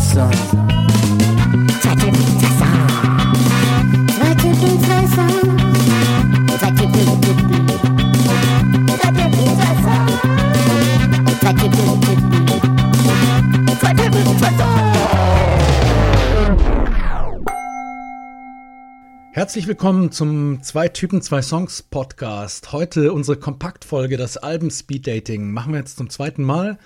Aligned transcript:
Songs. 0.00 0.36
Zwei 1.82 1.94
Typen, 1.94 2.24
zwei 2.40 2.48
Songs. 2.58 2.92
Zwei 4.16 4.34
Typen, 4.34 4.80
zwei 4.80 5.04
Songs. 5.14 5.52
Zwei 6.58 6.70
Typen. 6.70 7.20
Zwei 14.38 14.52
Songs. 14.56 14.90
Herzlich 19.32 19.66
willkommen 19.66 20.12
zum 20.12 20.62
Zwei 20.62 20.88
Typen, 20.88 21.20
zwei 21.20 21.42
Songs 21.42 21.82
Podcast. 21.82 22.72
Heute 22.72 23.12
unsere 23.12 23.38
Kompaktfolge, 23.38 24.16
das 24.16 24.38
Alben 24.38 24.70
Speed 24.70 25.06
Dating. 25.06 25.52
Machen 25.52 25.72
wir 25.74 25.80
jetzt 25.80 25.98
zum 25.98 26.08
zweiten 26.08 26.42
Mal. 26.42 26.78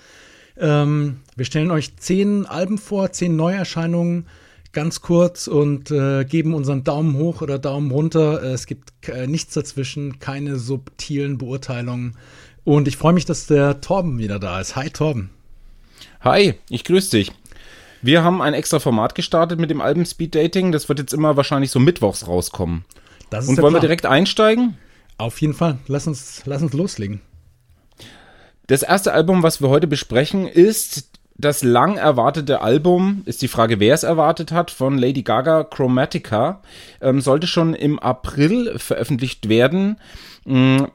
Ähm, 0.57 1.21
wir 1.35 1.45
stellen 1.45 1.71
euch 1.71 1.97
zehn 1.97 2.45
Alben 2.45 2.77
vor, 2.77 3.11
zehn 3.11 3.35
Neuerscheinungen, 3.35 4.27
ganz 4.71 5.01
kurz 5.01 5.47
und 5.47 5.91
äh, 5.91 6.25
geben 6.25 6.53
unseren 6.53 6.83
Daumen 6.83 7.17
hoch 7.17 7.41
oder 7.41 7.59
Daumen 7.59 7.91
runter. 7.91 8.43
Äh, 8.43 8.53
es 8.53 8.65
gibt 8.65 8.91
äh, 9.07 9.27
nichts 9.27 9.53
dazwischen, 9.53 10.19
keine 10.19 10.57
subtilen 10.57 11.37
Beurteilungen. 11.37 12.17
Und 12.63 12.87
ich 12.87 12.97
freue 12.97 13.13
mich, 13.13 13.25
dass 13.25 13.47
der 13.47 13.81
Torben 13.81 14.17
wieder 14.17 14.39
da 14.39 14.59
ist. 14.59 14.75
Hi 14.75 14.89
Torben. 14.89 15.29
Hi, 16.21 16.55
ich 16.69 16.83
grüße 16.83 17.11
dich. 17.11 17.31
Wir 18.01 18.23
haben 18.23 18.41
ein 18.41 18.53
extra 18.53 18.79
Format 18.79 19.15
gestartet 19.15 19.59
mit 19.59 19.69
dem 19.69 19.81
Alben 19.81 20.05
Speed 20.05 20.35
Dating. 20.35 20.71
Das 20.71 20.89
wird 20.89 20.99
jetzt 20.99 21.13
immer 21.13 21.37
wahrscheinlich 21.37 21.71
so 21.71 21.79
mittwochs 21.79 22.27
rauskommen. 22.27 22.85
Und 23.31 23.47
wollen 23.47 23.57
wir 23.57 23.69
Plan. 23.71 23.81
direkt 23.81 24.05
einsteigen? 24.05 24.77
Auf 25.17 25.41
jeden 25.41 25.53
Fall. 25.53 25.79
Lass 25.87 26.07
uns, 26.07 26.43
lass 26.45 26.61
uns 26.61 26.73
loslegen. 26.73 27.21
Das 28.67 28.81
erste 28.81 29.13
Album, 29.13 29.43
was 29.43 29.61
wir 29.61 29.69
heute 29.69 29.87
besprechen, 29.87 30.47
ist 30.47 31.09
das 31.37 31.63
lang 31.63 31.97
erwartete 31.97 32.61
Album, 32.61 33.21
ist 33.25 33.41
die 33.41 33.49
Frage, 33.49 33.79
wer 33.79 33.93
es 33.93 34.03
erwartet 34.03 34.51
hat, 34.51 34.71
von 34.71 34.97
Lady 34.97 35.21
Gaga 35.21 35.65
Chromatica. 35.65 36.61
Ähm, 37.01 37.21
sollte 37.21 37.45
schon 37.45 37.73
im 37.73 37.99
April 37.99 38.79
veröffentlicht 38.79 39.49
werden. 39.49 39.97
Mm, 40.45 40.85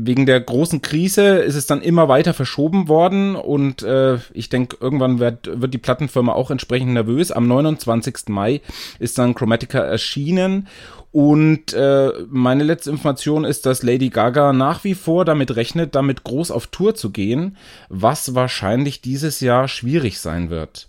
Wegen 0.00 0.26
der 0.26 0.40
großen 0.40 0.80
Krise 0.80 1.38
ist 1.38 1.56
es 1.56 1.66
dann 1.66 1.82
immer 1.82 2.08
weiter 2.08 2.32
verschoben 2.32 2.86
worden 2.86 3.34
und 3.34 3.82
äh, 3.82 4.18
ich 4.32 4.48
denke, 4.48 4.76
irgendwann 4.78 5.18
wird, 5.18 5.60
wird 5.60 5.74
die 5.74 5.78
Plattenfirma 5.78 6.32
auch 6.34 6.52
entsprechend 6.52 6.92
nervös. 6.92 7.32
Am 7.32 7.48
29. 7.48 8.28
Mai 8.28 8.60
ist 9.00 9.18
dann 9.18 9.34
Chromatica 9.34 9.80
erschienen 9.80 10.68
und 11.10 11.72
äh, 11.72 12.12
meine 12.28 12.64
letzte 12.64 12.90
Information 12.90 13.44
ist, 13.44 13.64
dass 13.64 13.82
Lady 13.82 14.10
Gaga 14.10 14.52
nach 14.52 14.84
wie 14.84 14.94
vor 14.94 15.24
damit 15.24 15.56
rechnet, 15.56 15.94
damit 15.94 16.24
groß 16.24 16.50
auf 16.50 16.66
Tour 16.66 16.94
zu 16.94 17.10
gehen, 17.10 17.56
was 17.88 18.34
wahrscheinlich 18.34 19.00
dieses 19.00 19.40
Jahr 19.40 19.68
schwierig 19.68 20.20
sein 20.20 20.50
wird. 20.50 20.88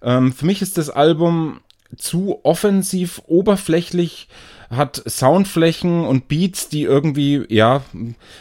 Ähm, 0.00 0.32
für 0.32 0.46
mich 0.46 0.62
ist 0.62 0.78
das 0.78 0.90
Album 0.90 1.60
zu 1.96 2.40
offensiv, 2.44 3.22
oberflächlich, 3.26 4.28
hat 4.70 5.02
Soundflächen 5.08 6.04
und 6.04 6.28
Beats, 6.28 6.68
die 6.68 6.82
irgendwie, 6.82 7.44
ja, 7.48 7.82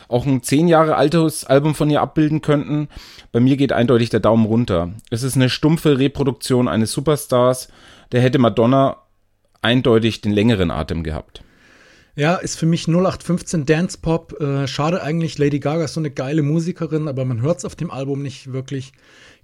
auch 0.10 0.26
ein 0.26 0.44
zehn 0.44 0.68
Jahre 0.68 0.98
altes 0.98 1.46
Album 1.46 1.74
von 1.74 1.90
ihr 1.90 2.02
abbilden 2.02 2.42
könnten. 2.42 2.90
Bei 3.32 3.40
mir 3.40 3.56
geht 3.58 3.72
eindeutig 3.72 4.10
der 4.10 4.20
Daumen 4.20 4.46
runter. 4.46 4.92
Es 5.10 5.24
ist 5.24 5.36
eine 5.36 5.50
stumpfe 5.50 5.98
Reproduktion 5.98 6.68
eines 6.68 6.92
Superstars. 6.92 7.70
Der 8.12 8.22
hätte 8.22 8.40
Madonna 8.40 8.98
eindeutig 9.62 10.22
den 10.22 10.32
längeren 10.32 10.72
Atem 10.72 11.04
gehabt. 11.04 11.44
Ja, 12.16 12.36
ist 12.36 12.58
für 12.58 12.66
mich 12.66 12.88
0815 12.88 13.66
Dance 13.66 14.00
Pop. 14.02 14.42
Äh, 14.42 14.68
schade 14.68 15.04
eigentlich, 15.04 15.38
Lady 15.38 15.60
Gaga 15.60 15.84
ist 15.86 15.94
so 15.94 16.00
eine 16.00 16.10
geile 16.10 16.42
Musikerin, 16.42 17.08
aber 17.08 17.26
man 17.26 17.42
hört 17.42 17.60
es 17.60 17.66
auf 17.66 17.76
dem 17.76 17.92
Album 17.92 18.24
nicht 18.24 18.52
wirklich. 18.54 18.92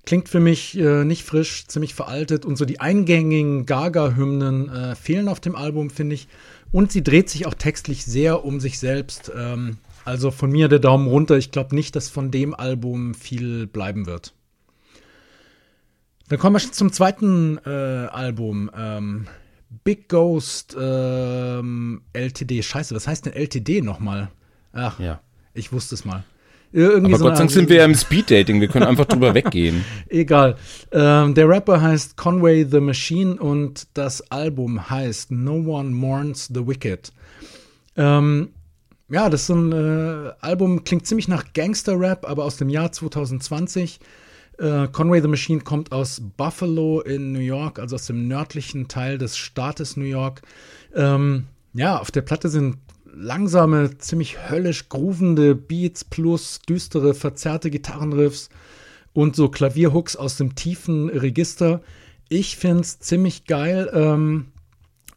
Klingt 0.05 0.28
für 0.28 0.39
mich 0.39 0.78
äh, 0.78 1.05
nicht 1.05 1.23
frisch, 1.23 1.67
ziemlich 1.67 1.94
veraltet 1.94 2.45
und 2.45 2.58
so 2.58 2.66
die 2.66 2.80
eingängigen 2.80 3.67
Gaga-Hymnen 3.67 4.70
äh, 4.70 4.95
fehlen 4.95 5.30
auf 5.30 5.39
dem 5.39 5.55
Album, 5.55 5.92
finde 5.92 6.16
ich. 6.16 6.27
Und 6.71 6.92
sie 6.92 7.04
dreht 7.04 7.30
sich 7.30 7.45
auch 7.45 7.54
textlich 7.54 8.04
sehr 8.04 8.43
um 8.43 8.59
sich 8.59 8.80
selbst. 8.80 9.32
Ähm, 9.38 9.77
also 10.04 10.32
von 10.32 10.52
mir 10.52 10.67
der 10.67 10.80
Daumen 10.80 11.08
runter. 11.08 11.38
Ich 11.38 11.52
glaube 11.52 11.76
nicht, 11.76 11.95
dass 11.95 12.09
von 12.09 12.32
dem 12.32 12.55
Album 12.55 13.14
viel 13.14 13.67
bleiben 13.67 14.08
wird. 14.08 14.33
Dann 16.27 16.39
kommen 16.39 16.55
wir 16.55 16.59
schon 16.59 16.73
zum 16.73 16.92
zweiten 16.92 17.59
äh, 17.65 17.70
Album. 17.70 18.71
Ähm, 18.76 19.27
Big 19.84 20.10
Ghost 20.10 20.76
ähm, 20.80 22.02
LTD. 22.14 22.61
Scheiße, 22.64 22.95
was 22.95 23.08
heißt 23.08 23.26
denn 23.26 23.34
LTD 23.34 23.82
nochmal? 23.82 24.30
Ach, 24.73 25.00
Ja. 25.00 25.22
ich 25.54 25.72
wusste 25.72 25.95
es 25.95 26.06
mal. 26.06 26.23
Irgendwie 26.72 27.11
Aber 27.14 27.20
so 27.20 27.26
Gott 27.26 27.36
sei 27.36 27.42
Dank 27.42 27.52
sind 27.52 27.70
wir 27.70 27.78
ja 27.78 27.86
im 27.86 27.94
Speeddating. 27.94 28.60
Wir 28.60 28.67
können 28.67 28.86
einfach 28.86 29.06
drüber 29.06 29.33
weggehen. 29.36 29.86
Egal. 30.10 30.58
Ähm, 30.92 31.36
der 31.36 31.48
Rapper 31.48 31.80
heißt 31.82 32.17
Conway 32.17 32.66
the 32.70 32.80
Machine 32.80 33.36
und 33.36 33.88
das 33.94 34.22
Album 34.32 34.89
heißt 34.89 35.30
No 35.30 35.54
One 35.54 35.92
Mourns 35.92 36.48
the 36.48 36.66
Wicked. 36.67 37.12
Ähm, 37.95 38.50
ja, 39.10 39.30
das 39.30 39.42
ist 39.42 39.48
so 39.48 39.56
ein 39.56 39.72
äh, 39.72 40.32
Album, 40.42 40.83
klingt 40.83 41.06
ziemlich 41.06 41.28
nach 41.28 41.54
Gangster-Rap, 41.54 42.28
aber 42.28 42.44
aus 42.45 42.58
dem 42.58 42.70
Jahr 42.70 42.92
2020. 42.92 44.00
Äh, 44.58 44.87
Conway 44.87 45.21
the 45.21 45.27
Machine 45.27 45.61
kommt 45.61 45.91
aus 45.91 46.21
Buffalo 46.37 47.02
in 47.02 47.31
New 47.31 47.39
York, 47.39 47.80
also 47.80 47.95
aus 47.95 48.05
dem 48.05 48.27
nördlichen 48.27 48.87
Teil 48.87 49.17
des 49.17 49.37
Staates 49.37 49.97
New 49.97 50.05
York. 50.05 50.41
Ähm, 50.95 51.45
ja, 51.73 51.99
auf 51.99 52.11
der 52.11 52.21
Platte 52.21 52.49
sind 52.49 52.77
langsame, 53.15 53.97
ziemlich 53.97 54.49
höllisch 54.49 54.89
groovende 54.89 55.55
Beats 55.55 56.03
plus 56.03 56.59
düstere, 56.67 57.14
verzerrte 57.14 57.69
Gitarrenriffs 57.69 58.49
und 59.14 59.36
so 59.36 59.49
Klavierhooks 59.49 60.15
aus 60.15 60.37
dem 60.37 60.55
tiefen 60.55 61.09
Register. 61.09 61.81
Ich 62.30 62.58
finde 62.58 62.81
es 62.81 62.99
ziemlich 62.99 63.45
geil. 63.45 63.89
Ähm, 63.93 64.47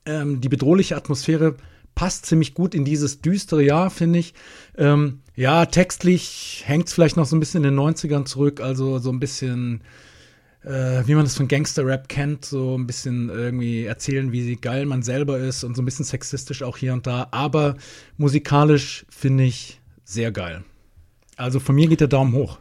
ähm, 0.05 0.41
die 0.41 0.49
bedrohliche 0.49 0.97
Atmosphäre 0.97 1.57
passt 1.97 2.27
ziemlich 2.27 2.55
gut 2.55 2.77
in 2.77 2.85
dieses 2.85 3.21
düstere 3.21 3.65
Jahr, 3.65 3.91
finde 3.91 4.21
ich. 4.21 4.35
Ähm, 4.79 5.23
ja, 5.35 5.67
textlich 5.67 6.63
hängt 6.65 6.87
es 6.87 6.95
vielleicht 6.95 7.17
noch 7.17 7.27
so 7.27 7.35
ein 7.35 7.41
bisschen 7.41 7.65
in 7.65 7.75
den 7.75 7.81
90ern 7.81 8.27
zurück, 8.27 8.61
also 8.61 9.01
so 9.01 9.11
ein 9.11 9.19
bisschen, 9.19 9.81
äh, 10.63 11.03
wie 11.07 11.15
man 11.15 11.25
das 11.25 11.37
von 11.37 11.49
Gangster-Rap 11.49 12.09
kennt, 12.09 12.45
so 12.45 12.77
ein 12.79 12.87
bisschen 12.87 13.31
irgendwie 13.31 13.87
erzählen, 13.87 14.31
wie 14.31 14.57
geil 14.57 14.87
man 14.87 15.03
selber 15.03 15.39
ist 15.39 15.65
und 15.65 15.75
so 15.75 15.83
ein 15.83 15.87
bisschen 15.87 16.05
sexistisch 16.05 16.63
auch 16.63 16.77
hier 16.77 16.93
und 16.93 17.07
da. 17.07 17.29
Aber 17.33 17.77
musikalisch 18.19 19.07
finde 19.09 19.45
ich 19.45 19.81
sehr 20.05 20.31
geil. 20.31 20.65
Also 21.37 21.61
von 21.61 21.75
mir 21.75 21.89
geht 21.89 22.01
der 22.01 22.09
Daumen 22.09 22.35
hoch. 22.35 22.59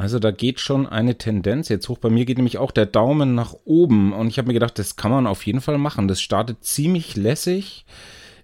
Also 0.00 0.18
da 0.18 0.30
geht 0.30 0.60
schon 0.60 0.86
eine 0.86 1.18
Tendenz 1.18 1.68
jetzt 1.68 1.90
hoch. 1.90 1.98
Bei 1.98 2.08
mir 2.08 2.24
geht 2.24 2.38
nämlich 2.38 2.56
auch 2.56 2.70
der 2.70 2.86
Daumen 2.86 3.34
nach 3.34 3.54
oben. 3.66 4.14
Und 4.14 4.28
ich 4.28 4.38
habe 4.38 4.48
mir 4.48 4.54
gedacht, 4.54 4.78
das 4.78 4.96
kann 4.96 5.10
man 5.10 5.26
auf 5.26 5.44
jeden 5.44 5.60
Fall 5.60 5.76
machen. 5.76 6.08
Das 6.08 6.22
startet 6.22 6.64
ziemlich 6.64 7.16
lässig, 7.16 7.84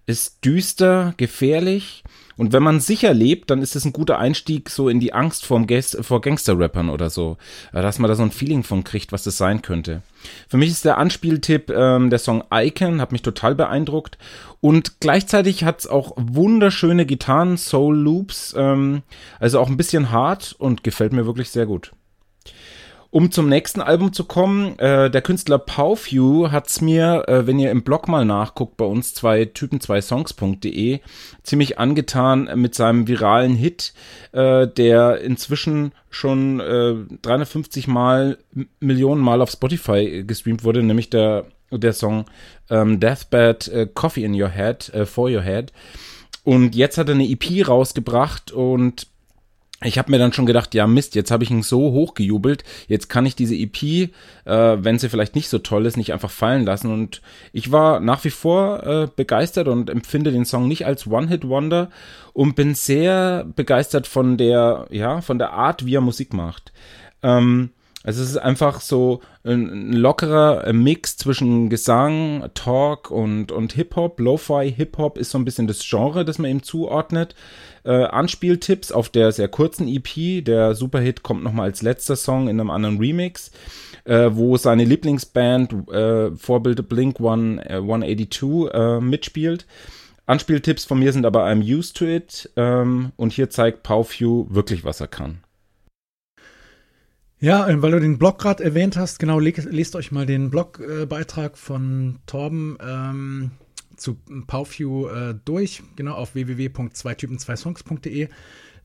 ist 0.05 0.45
düster, 0.45 1.15
gefährlich. 1.17 2.05
Und 2.37 2.53
wenn 2.53 2.63
man 2.63 2.81
sicher 2.81 3.15
lebt, 3.15 3.51
dann 3.51 3.63
ist 3.63 3.77
es 3.77 3.85
ein 3.85 3.93
guter 3.93 4.19
Einstieg 4.19 4.69
so 4.69 4.89
in 4.89 5.01
die 5.01 5.15
Angst 5.15 5.47
vorm 5.47 5.67
Gas 5.67 5.97
vor 6.01 6.21
Gangster-Rappern 6.21 6.91
oder 6.91 7.09
so. 7.09 7.39
Äh, 7.73 7.83
Dass 7.83 7.99
man 7.99 8.09
da 8.09 8.15
so 8.15 8.23
ein 8.23 8.31
Feeling 8.31 8.63
von 8.63 8.85
kriegt, 8.85 9.13
was 9.13 9.23
das 9.23 9.39
sein 9.39 9.63
könnte. 9.63 10.03
Für 10.49 10.59
mich 10.59 10.71
ist 10.71 10.85
der 10.85 10.99
Anspieltipp 10.99 11.71
ähm, 11.71 12.11
der 12.11 12.19
Song 12.19 12.45
Icon, 12.53 13.01
hat 13.01 13.13
mich 13.13 13.23
total 13.23 13.55
beeindruckt. 13.55 14.19
Und 14.61 15.01
gleichzeitig 15.01 15.65
hat 15.65 15.81
es 15.81 15.87
auch 15.87 16.13
wunderschöne 16.17 17.07
Gitarren, 17.07 17.57
Soul 17.57 17.97
Loops, 17.97 18.55
ähm, 18.57 19.03
also 19.39 19.61
auch 19.61 19.69
ein 19.69 19.77
bisschen 19.77 20.11
hart 20.11 20.55
und 20.59 20.85
gefällt 20.85 21.13
mir 21.13 21.27
wirklich 21.27 21.51
sehr 21.51 21.67
gut. 21.67 21.93
Um 23.11 23.31
zum 23.31 23.49
nächsten 23.49 23.81
Album 23.81 24.13
zu 24.13 24.25
kommen, 24.25 24.79
äh, 24.79 25.11
der 25.11 25.23
Künstler 25.23 25.59
Powview 25.59 26.51
hat's 26.51 26.81
mir, 26.81 27.25
äh, 27.29 27.47
wenn 27.47 27.59
ihr 27.59 27.71
im 27.71 27.83
Blog 27.83 28.09
mal 28.09 28.25
nachguckt, 28.25 28.77
bei 28.77 28.85
uns 28.85 29.15
zwei 29.15 29.45
Typen 29.45 29.81
zwei 29.81 30.01
Songs.de, 30.01 31.01
ziemlich 31.43 31.79
angetan 31.79 32.51
mit 32.57 32.75
seinem 32.75 33.07
viralen 33.07 33.55
Hit, 33.55 33.95
äh, 34.33 34.67
der 34.67 35.21
inzwischen 35.21 35.93
schon 36.11 36.61
äh, 36.61 36.95
350 37.23 37.87
Mal, 37.87 38.39
Millionen 38.81 39.23
Mal 39.23 39.41
auf 39.41 39.51
Spotify 39.51 40.25
gestreamt 40.27 40.65
wurde, 40.65 40.83
nämlich 40.83 41.09
der, 41.09 41.47
der 41.71 41.93
Song 41.93 42.27
ähm, 42.71 42.99
Deathbed 42.99 43.69
äh, 43.69 43.89
Coffee 43.93 44.25
in 44.25 44.41
Your 44.41 44.51
Head, 44.51 44.93
äh, 44.93 45.07
For 45.07 45.31
Your 45.31 45.43
Head. 45.43 45.73
Und 46.43 46.75
jetzt 46.75 46.99
hat 46.99 47.09
er 47.09 47.15
eine 47.15 47.29
EP 47.29 47.67
rausgebracht 47.67 48.53
und 48.53 49.09
ich 49.83 49.99
habe 49.99 50.11
mir 50.11 50.19
dann 50.19 50.33
schon 50.33 50.47
gedacht, 50.47 50.75
ja 50.75 50.87
Mist, 50.87 51.15
jetzt 51.15 51.31
habe 51.31 51.45
ich 51.45 51.51
ihn 51.51 51.63
so 51.63 51.93
hochgejubelt, 51.93 52.65
jetzt 52.89 53.09
kann 53.09 53.27
ich 53.27 53.37
diese 53.37 53.55
EP, 53.55 53.83
äh, 53.83 54.11
wenn 54.45 54.99
sie 54.99 55.11
vielleicht 55.11 55.35
nicht 55.35 55.51
so 55.51 55.59
toll 55.59 55.85
ist, 55.85 55.99
nicht 55.99 56.15
einfach 56.15 56.31
fallen 56.31 56.65
lassen. 56.65 56.91
Und 56.91 57.21
ich 57.53 57.73
war 57.73 58.01
nach 58.01 58.25
wie 58.25 58.31
vor 58.31 58.83
äh, 58.85 59.09
begeistert 59.15 59.69
und 59.69 59.91
empfinde 59.91 60.33
den 60.33 60.47
Song 60.47 60.67
nicht 60.67 60.87
als 60.87 61.07
One-Hit-Wonder 61.07 61.91
und 62.33 62.57
bin 62.57 62.75
sehr 62.75 63.45
begeistert 63.55 64.07
von 64.07 64.39
der, 64.39 64.87
ja, 64.91 65.21
von 65.21 65.39
der 65.39 65.53
Art, 65.53 65.85
wie 65.85 65.97
er 65.97 66.01
Musik 66.01 66.33
macht. 66.33 66.73
Ähm, 67.23 67.71
Also 68.07 68.23
es 68.23 68.31
ist 68.31 68.37
einfach 68.37 68.81
so 68.81 69.21
ein 69.43 69.93
lockerer 69.93 70.73
Mix 70.73 71.17
zwischen 71.17 71.69
Gesang, 71.69 72.49
Talk 72.55 73.11
und, 73.11 73.51
und 73.51 73.73
Hip-Hop. 73.73 74.21
Lo-Fi 74.21 74.73
Hip-Hop 74.73 75.19
ist 75.19 75.33
so 75.33 75.39
ein 75.39 75.45
bisschen 75.45 75.67
das 75.67 75.85
Genre, 75.85 76.25
das 76.25 76.39
man 76.39 76.53
ihm 76.53 76.63
zuordnet. 76.63 77.35
Äh, 77.85 78.05
Anspieltipps 78.05 78.93
auf 78.93 79.09
der 79.09 79.33
sehr 79.33 79.49
kurzen 79.49 79.89
EP. 79.89 80.45
Der 80.45 80.77
Superhit 80.77 81.25
kommt 81.25 81.43
nochmal 81.43 81.67
als 81.67 81.83
letzter 81.83 82.15
Song 82.15 82.47
in 82.47 82.61
einem 82.61 82.71
anderen 82.71 82.99
Remix, 82.99 83.51
äh, 84.05 84.31
wo 84.33 84.57
seine 84.57 84.85
Lieblingsband, 84.85 85.91
äh, 85.91 86.31
Vorbild 86.37 86.89
Blink 86.89 87.19
One, 87.19 87.61
äh, 87.69 87.79
182, 87.79 88.73
äh, 88.73 89.01
mitspielt. 89.01 89.67
Anspieltipps 90.27 90.85
von 90.85 91.01
mir 91.01 91.13
sind 91.13 91.27
aber 91.27 91.45
I'm 91.45 91.61
used 91.61 91.97
to 91.97 92.05
it. 92.05 92.51
Ähm, 92.55 93.11
und 93.17 93.33
hier 93.33 93.51
zeigt 93.51 93.83
Powfew 93.83 94.47
wirklich, 94.49 94.85
was 94.85 95.01
er 95.01 95.09
kann. 95.09 95.41
Ja, 97.39 97.69
äh, 97.69 97.83
weil 97.83 97.91
du 97.93 98.01
den 98.01 98.19
Blog 98.19 98.39
gerade 98.39 98.65
erwähnt 98.65 98.97
hast, 98.97 99.19
genau, 99.19 99.39
lest 99.39 99.97
euch 99.97 100.11
mal 100.11 100.27
den 100.27 100.51
Blogbeitrag 100.51 101.53
äh, 101.53 101.57
von 101.57 102.19
Torben 102.27 102.79
ähm, 102.81 103.51
zu 103.97 104.17
Powview 104.47 105.09
äh, 105.09 105.35
durch, 105.45 105.83
genau, 105.97 106.15
auf 106.15 106.35
www.zweitypen2songs.de. 106.35 108.29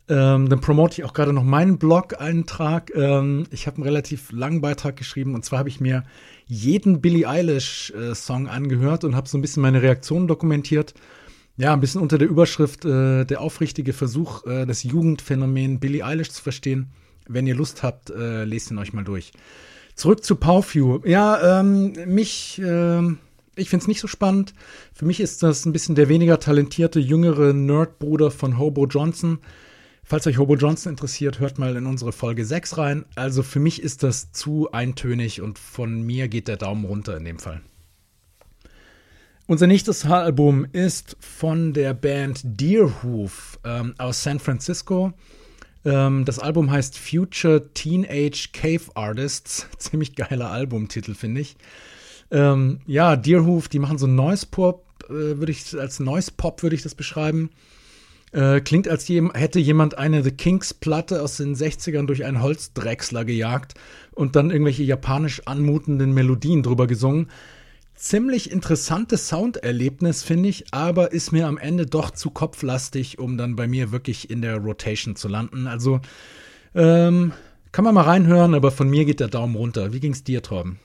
Ähm, 0.09 0.50
dann 0.50 0.59
promote 0.59 0.95
ich 0.95 1.06
auch 1.06 1.13
gerade 1.13 1.31
noch 1.31 1.44
meinen 1.44 1.77
Blog-Eintrag. 1.77 2.92
Ähm, 2.95 3.45
ich 3.51 3.68
habe 3.68 3.77
einen 3.77 3.86
relativ 3.86 4.31
langen 4.33 4.59
Beitrag 4.59 4.98
geschrieben 4.98 5.36
und 5.36 5.45
zwar 5.45 5.59
habe 5.59 5.69
ich 5.69 5.80
mir 5.80 6.03
jeden 6.45 7.00
Billie 7.00 7.30
Eilish-Song 7.30 8.48
äh, 8.48 8.50
angehört 8.50 9.06
und 9.06 9.15
habe 9.15 9.30
so 9.30 9.38
ein 9.38 9.42
bisschen 9.42 9.62
meine 9.62 9.81
Reaktionen 9.81 10.27
dokumentiert. 10.27 10.94
Ja, 11.56 11.71
ein 11.74 11.80
bisschen 11.80 12.01
unter 12.01 12.18
der 12.18 12.27
Überschrift 12.27 12.83
äh, 12.83 13.24
der 13.24 13.39
aufrichtige 13.39 13.94
Versuch, 13.94 14.45
äh, 14.45 14.65
das 14.65 14.83
Jugendphänomen 14.83 15.80
Billie 15.80 16.03
Eilish 16.03 16.31
zu 16.31 16.42
verstehen. 16.42 16.92
Wenn 17.27 17.47
ihr 17.47 17.56
Lust 17.56 17.83
habt, 17.83 18.09
äh, 18.09 18.44
lest 18.44 18.71
ihn 18.71 18.77
euch 18.77 18.94
mal 18.94 19.03
durch. 19.03 19.31
Zurück 19.95 20.23
zu 20.23 20.35
Powview. 20.35 21.00
Ja, 21.06 21.59
ähm, 21.59 21.94
mich, 22.07 22.59
äh, 22.59 23.01
ich 23.56 23.69
finde 23.69 23.83
es 23.83 23.88
nicht 23.88 24.00
so 24.00 24.07
spannend. 24.07 24.53
Für 24.94 25.06
mich 25.06 25.19
ist 25.19 25.44
das 25.44 25.65
ein 25.65 25.73
bisschen 25.73 25.95
der 25.95 26.09
weniger 26.09 26.39
talentierte, 26.39 27.00
jüngere 27.00 27.53
Nerdbruder 27.53 28.31
von 28.31 28.57
Hobo 28.57 28.85
Johnson. 28.88 29.39
Falls 30.03 30.27
euch 30.27 30.38
Hobo 30.38 30.56
Johnson 30.56 30.91
interessiert, 30.91 31.39
hört 31.39 31.57
mal 31.59 31.75
in 31.75 31.85
unsere 31.85 32.12
Folge 32.12 32.45
6 32.45 32.77
rein. 32.77 33.06
Also 33.15 33.44
für 33.44 33.59
mich 33.59 33.81
ist 33.81 34.03
das 34.03 34.31
zu 34.31 34.71
eintönig 34.71 35.41
und 35.41 35.59
von 35.59 36.01
mir 36.01 36.27
geht 36.27 36.47
der 36.47 36.57
Daumen 36.57 36.85
runter 36.85 37.15
in 37.15 37.25
dem 37.25 37.39
Fall. 37.39 37.62
Unser 39.47 39.67
nächstes 39.67 40.06
Album 40.06 40.65
ist 40.71 41.17
von 41.19 41.74
der 41.74 41.94
Band 41.94 42.41
Deerhoof 42.44 43.59
ähm, 43.63 43.94
aus 43.97 44.24
San 44.24 44.39
Francisco. 44.39 45.13
Ähm, 45.86 46.25
das 46.25 46.39
Album 46.39 46.72
heißt 46.72 46.98
Future 46.98 47.74
Teenage 47.74 48.50
Cave 48.54 48.83
Artists. 48.95 49.68
Ziemlich 49.78 50.16
geiler 50.16 50.51
Albumtitel, 50.51 51.13
finde 51.13 51.42
ich. 51.42 51.56
Ähm, 52.30 52.80
ja, 52.86 53.16
Deerhoof, 53.16 53.68
die 53.68 53.80
machen 53.80 53.98
so 53.98 54.07
Noise 54.07 54.48
Pop, 54.50 54.86
äh, 55.10 55.13
würde 55.13 55.51
ich 55.51 55.78
als 55.78 56.00
Noise 56.00 56.31
Pop 56.38 56.63
würde 56.63 56.75
ich 56.75 56.83
das 56.83 56.95
beschreiben. 56.95 57.50
Äh, 58.31 58.62
klingt, 58.62 58.88
als 58.88 59.10
hätte 59.10 59.60
jemand 59.60 59.98
eine 59.98 60.24
The 60.24 60.31
Kings 60.31 60.74
Platte 60.74 61.22
aus 61.22 61.38
den 61.38 61.54
60ern 61.54 62.06
durch 62.06 62.24
einen 62.24 62.42
Holzdrechsler 62.42 63.25
gejagt 63.25 63.74
und 64.13 64.38
dann 64.38 64.51
irgendwelche 64.51 64.84
japanisch 64.84 65.42
anmutenden 65.45 66.13
Melodien 66.13 66.63
drüber 66.63 66.88
gesungen 66.88 67.27
ziemlich 68.01 68.51
interessantes 68.51 69.27
Sounderlebnis, 69.27 70.24
finde 70.24 70.50
ich, 70.50 70.65
aber 70.74 71.12
ist 71.12 71.31
mir 71.31 71.48
am 71.48 71.59
Ende 71.59 71.86
doch 71.86 72.09
zu 72.09 72.31
kopflastig, 72.31 73.19
um 73.19 73.38
dann 73.38 73.56
bei 73.56 73.68
mir 73.68 73.92
wirklich 73.92 74.31
in 74.31 74.42
der 74.42 74.57
Rotation 74.57 75.15
zu 75.15 75.27
landen. 75.27 75.68
Also 75.68 76.01
ähm, 76.74 77.31
kann 77.71 77.86
man 77.86 77.94
mal 77.94 78.01
reinhören, 78.01 78.56
aber 78.56 78.71
von 78.71 78.89
mir 78.89 79.06
geht 79.06 79.19
der 79.19 79.27
Daumen 79.27 79.56
runter. 79.56 79.94
Wie 79.94 80.00
ging 80.00 80.13
es 80.13 80.24
dir, 80.24 80.42
Torben? 80.42 80.80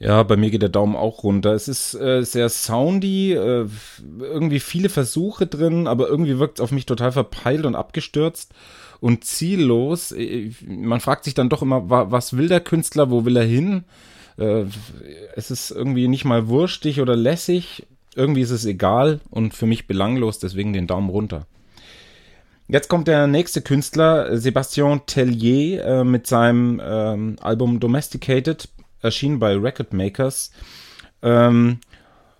Ja, 0.00 0.22
bei 0.24 0.36
mir 0.36 0.50
geht 0.50 0.62
der 0.62 0.68
Daumen 0.68 0.96
auch 0.96 1.22
runter. 1.22 1.52
Es 1.52 1.68
ist 1.68 1.94
äh, 1.94 2.24
sehr 2.24 2.48
soundy, 2.48 3.32
äh, 3.32 3.66
irgendwie 4.20 4.60
viele 4.60 4.88
Versuche 4.88 5.46
drin, 5.46 5.86
aber 5.86 6.08
irgendwie 6.08 6.38
wirkt 6.38 6.58
es 6.58 6.62
auf 6.62 6.72
mich 6.72 6.86
total 6.86 7.12
verpeilt 7.12 7.64
und 7.64 7.76
abgestürzt 7.76 8.52
und 9.00 9.24
ziellos. 9.24 10.10
Äh, 10.12 10.50
man 10.66 11.00
fragt 11.00 11.24
sich 11.24 11.34
dann 11.34 11.48
doch 11.48 11.62
immer, 11.62 11.88
was 11.88 12.36
will 12.36 12.48
der 12.48 12.60
Künstler, 12.60 13.10
wo 13.10 13.24
will 13.24 13.36
er 13.36 13.44
hin? 13.44 13.84
Äh, 14.38 14.64
es 15.34 15.50
ist 15.50 15.70
irgendwie 15.70 16.08
nicht 16.08 16.24
mal 16.24 16.48
wurstig 16.48 17.00
oder 17.00 17.16
lässig. 17.16 17.86
Irgendwie 18.14 18.40
ist 18.40 18.50
es 18.50 18.64
egal 18.64 19.20
und 19.30 19.54
für 19.54 19.66
mich 19.66 19.86
belanglos, 19.86 20.38
deswegen 20.38 20.72
den 20.72 20.86
Daumen 20.86 21.10
runter. 21.10 21.46
Jetzt 22.66 22.88
kommt 22.88 23.08
der 23.08 23.26
nächste 23.26 23.62
Künstler, 23.62 24.32
Sébastien 24.34 25.00
Tellier, 25.06 25.84
äh, 25.84 26.04
mit 26.04 26.26
seinem 26.26 26.80
ähm, 26.84 27.36
Album 27.40 27.80
Domesticated, 27.80 28.68
erschienen 29.00 29.38
bei 29.38 29.56
Record 29.56 29.92
Makers. 29.92 30.50
Ähm, 31.22 31.78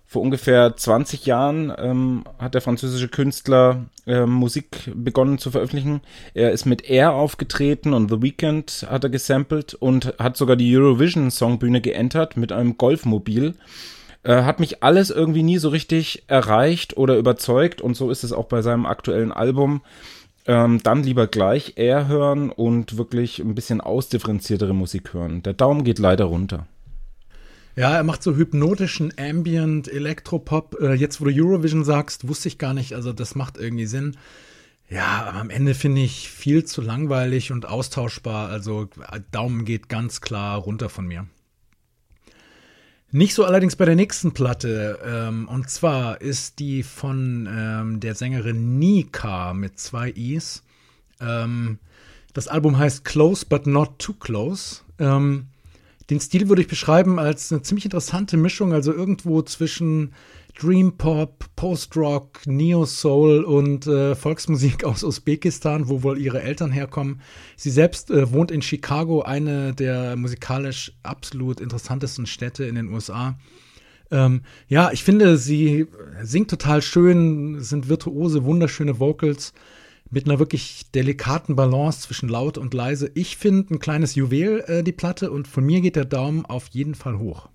vor 0.09 0.23
ungefähr 0.23 0.75
20 0.75 1.27
Jahren 1.27 1.71
ähm, 1.77 2.23
hat 2.39 2.55
der 2.55 2.61
französische 2.61 3.09
Künstler 3.09 3.85
äh, 4.07 4.25
Musik 4.25 4.91
begonnen 4.95 5.37
zu 5.37 5.51
veröffentlichen. 5.51 6.01
Er 6.33 6.51
ist 6.51 6.65
mit 6.65 6.89
Air 6.89 7.13
aufgetreten 7.13 7.93
und 7.93 8.09
The 8.09 8.19
Weeknd 8.19 8.87
hat 8.89 9.03
er 9.03 9.11
gesampelt 9.11 9.75
und 9.75 10.15
hat 10.17 10.35
sogar 10.35 10.55
die 10.55 10.75
Eurovision 10.75 11.29
Songbühne 11.29 11.79
geentert 11.79 12.37
mit 12.37 12.51
einem 12.51 12.75
Golfmobil. 12.75 13.53
Äh, 14.23 14.41
hat 14.41 14.59
mich 14.59 14.81
alles 14.81 15.11
irgendwie 15.11 15.43
nie 15.43 15.59
so 15.59 15.69
richtig 15.69 16.23
erreicht 16.25 16.97
oder 16.97 17.15
überzeugt 17.15 17.79
und 17.79 17.95
so 17.95 18.09
ist 18.09 18.23
es 18.23 18.33
auch 18.33 18.45
bei 18.45 18.63
seinem 18.63 18.87
aktuellen 18.87 19.31
Album. 19.31 19.83
Ähm, 20.47 20.81
dann 20.81 21.03
lieber 21.03 21.27
gleich 21.27 21.73
Air 21.75 22.07
hören 22.07 22.49
und 22.49 22.97
wirklich 22.97 23.37
ein 23.37 23.53
bisschen 23.53 23.79
ausdifferenziertere 23.79 24.73
Musik 24.73 25.13
hören. 25.13 25.43
Der 25.43 25.53
Daumen 25.53 25.83
geht 25.83 25.99
leider 25.99 26.25
runter. 26.25 26.65
Ja, 27.79 27.95
er 27.95 28.03
macht 28.03 28.21
so 28.23 28.35
hypnotischen 28.35 29.13
Ambient, 29.17 29.87
Elektropop. 29.87 30.75
Äh, 30.81 30.95
jetzt, 30.95 31.21
wo 31.21 31.25
du 31.25 31.31
Eurovision 31.33 31.85
sagst, 31.85 32.27
wusste 32.27 32.49
ich 32.49 32.57
gar 32.57 32.73
nicht. 32.73 32.93
Also, 32.93 33.13
das 33.13 33.35
macht 33.35 33.57
irgendwie 33.57 33.85
Sinn. 33.85 34.17
Ja, 34.89 35.23
aber 35.25 35.39
am 35.39 35.49
Ende 35.49 35.73
finde 35.73 36.01
ich 36.01 36.29
viel 36.29 36.65
zu 36.65 36.81
langweilig 36.81 37.53
und 37.53 37.65
austauschbar. 37.65 38.49
Also, 38.49 38.89
Daumen 39.31 39.63
geht 39.63 39.87
ganz 39.87 40.19
klar 40.19 40.57
runter 40.57 40.89
von 40.89 41.07
mir. 41.07 41.27
Nicht 43.11 43.33
so 43.33 43.45
allerdings 43.45 43.77
bei 43.77 43.85
der 43.85 43.95
nächsten 43.95 44.33
Platte. 44.33 44.99
Ähm, 45.01 45.47
und 45.47 45.69
zwar 45.69 46.19
ist 46.19 46.59
die 46.59 46.83
von 46.83 47.47
ähm, 47.49 48.01
der 48.01 48.13
Sängerin 48.13 48.77
Nika 48.77 49.53
mit 49.53 49.79
zwei 49.79 50.09
Is. 50.09 50.63
Ähm, 51.21 51.79
das 52.33 52.49
Album 52.49 52.77
heißt 52.77 53.05
Close 53.05 53.45
but 53.45 53.67
Not 53.67 53.99
Too 53.99 54.15
Close. 54.15 54.81
Den 56.09 56.19
Stil 56.19 56.49
würde 56.49 56.61
ich 56.61 56.67
beschreiben 56.67 57.19
als 57.19 57.51
eine 57.51 57.61
ziemlich 57.61 57.85
interessante 57.85 58.37
Mischung, 58.37 58.73
also 58.73 58.93
irgendwo 58.93 59.41
zwischen 59.41 60.13
Dream 60.59 60.97
Pop, 60.97 61.45
Post-Rock, 61.55 62.41
Neo-Soul 62.45 63.43
und 63.43 63.87
äh, 63.87 64.15
Volksmusik 64.15 64.83
aus 64.85 65.03
Usbekistan, 65.03 65.87
wo 65.87 66.03
wohl 66.03 66.17
ihre 66.17 66.41
Eltern 66.41 66.71
herkommen. 66.71 67.21
Sie 67.55 67.69
selbst 67.69 68.11
äh, 68.11 68.31
wohnt 68.31 68.51
in 68.51 68.61
Chicago, 68.61 69.21
eine 69.21 69.73
der 69.73 70.15
musikalisch 70.15 70.93
absolut 71.03 71.61
interessantesten 71.61 72.25
Städte 72.25 72.65
in 72.65 72.75
den 72.75 72.91
USA. 72.91 73.37
Ähm, 74.11 74.41
ja, 74.67 74.91
ich 74.91 75.03
finde, 75.03 75.37
sie 75.37 75.85
singt 76.23 76.49
total 76.49 76.81
schön, 76.81 77.61
sind 77.61 77.87
virtuose, 77.87 78.43
wunderschöne 78.43 78.99
Vocals 78.99 79.53
mit 80.09 80.25
einer 80.25 80.39
wirklich 80.39 80.91
delikaten 80.91 81.55
Balance 81.55 82.01
zwischen 82.01 82.29
laut 82.29 82.57
und 82.57 82.73
leise. 82.73 83.11
Ich 83.13 83.37
finde 83.37 83.73
ein 83.73 83.79
kleines 83.79 84.15
Juwel, 84.15 84.63
äh, 84.67 84.83
die 84.83 84.91
Platte, 84.91 85.31
und 85.31 85.47
von 85.47 85.65
mir 85.65 85.81
geht 85.81 85.95
der 85.95 86.05
Daumen 86.05 86.45
auf 86.45 86.67
jeden 86.69 86.95
Fall 86.95 87.19
hoch. 87.19 87.49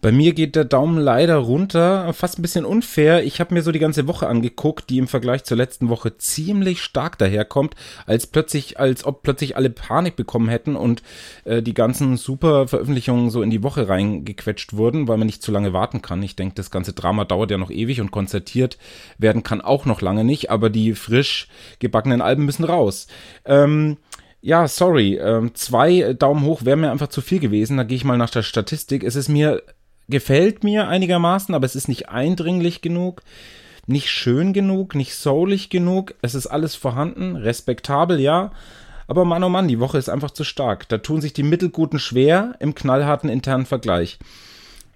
Bei 0.00 0.12
mir 0.12 0.34
geht 0.34 0.56
der 0.56 0.64
Daumen 0.64 0.98
leider 0.98 1.36
runter, 1.36 2.12
fast 2.12 2.38
ein 2.38 2.42
bisschen 2.42 2.64
unfair. 2.64 3.24
Ich 3.24 3.40
habe 3.40 3.54
mir 3.54 3.62
so 3.62 3.72
die 3.72 3.78
ganze 3.78 4.06
Woche 4.06 4.28
angeguckt, 4.28 4.90
die 4.90 4.98
im 4.98 5.08
Vergleich 5.08 5.44
zur 5.44 5.56
letzten 5.56 5.88
Woche 5.88 6.16
ziemlich 6.18 6.82
stark 6.82 7.18
daherkommt, 7.18 7.74
als 8.06 8.26
plötzlich, 8.26 8.78
als 8.78 9.04
ob 9.04 9.22
plötzlich 9.22 9.56
alle 9.56 9.70
Panik 9.70 10.16
bekommen 10.16 10.48
hätten 10.48 10.76
und 10.76 11.02
äh, 11.44 11.62
die 11.62 11.74
ganzen 11.74 12.16
super 12.16 12.68
Veröffentlichungen 12.68 13.30
so 13.30 13.42
in 13.42 13.50
die 13.50 13.62
Woche 13.62 13.88
reingequetscht 13.88 14.74
wurden, 14.74 15.08
weil 15.08 15.16
man 15.16 15.26
nicht 15.26 15.42
zu 15.42 15.50
lange 15.50 15.72
warten 15.72 16.02
kann. 16.02 16.22
Ich 16.22 16.36
denke, 16.36 16.54
das 16.54 16.70
ganze 16.70 16.92
Drama 16.92 17.24
dauert 17.24 17.50
ja 17.50 17.58
noch 17.58 17.70
ewig 17.70 18.00
und 18.00 18.10
konzertiert 18.10 18.78
werden 19.18 19.42
kann 19.42 19.60
auch 19.60 19.86
noch 19.86 20.02
lange 20.02 20.24
nicht, 20.24 20.50
aber 20.50 20.70
die 20.70 20.94
frisch 20.94 21.48
gebackenen 21.78 22.20
Alben 22.20 22.44
müssen 22.44 22.64
raus. 22.64 23.06
Ähm, 23.44 23.96
ja, 24.40 24.68
sorry. 24.68 25.16
Ähm, 25.16 25.54
zwei 25.54 26.12
Daumen 26.12 26.44
hoch 26.44 26.64
wäre 26.64 26.76
mir 26.76 26.92
einfach 26.92 27.08
zu 27.08 27.20
viel 27.20 27.40
gewesen. 27.40 27.78
Da 27.78 27.82
gehe 27.82 27.96
ich 27.96 28.04
mal 28.04 28.16
nach 28.16 28.30
der 28.30 28.42
Statistik. 28.42 29.02
Es 29.02 29.16
ist 29.16 29.28
mir 29.28 29.62
gefällt 30.08 30.64
mir 30.64 30.88
einigermaßen, 30.88 31.54
aber 31.54 31.66
es 31.66 31.76
ist 31.76 31.88
nicht 31.88 32.08
eindringlich 32.08 32.80
genug, 32.80 33.22
nicht 33.86 34.10
schön 34.10 34.52
genug, 34.52 34.94
nicht 34.94 35.14
soulig 35.14 35.70
genug. 35.70 36.14
Es 36.22 36.34
ist 36.34 36.46
alles 36.46 36.74
vorhanden, 36.74 37.36
respektabel, 37.36 38.20
ja. 38.20 38.52
Aber 39.08 39.24
Mann, 39.24 39.44
oh 39.44 39.48
Mann, 39.48 39.68
die 39.68 39.78
Woche 39.78 39.98
ist 39.98 40.08
einfach 40.08 40.32
zu 40.32 40.42
stark. 40.42 40.88
Da 40.88 40.98
tun 40.98 41.20
sich 41.20 41.32
die 41.32 41.44
Mittelguten 41.44 41.98
schwer 41.98 42.56
im 42.58 42.74
knallharten 42.74 43.30
internen 43.30 43.66
Vergleich. 43.66 44.18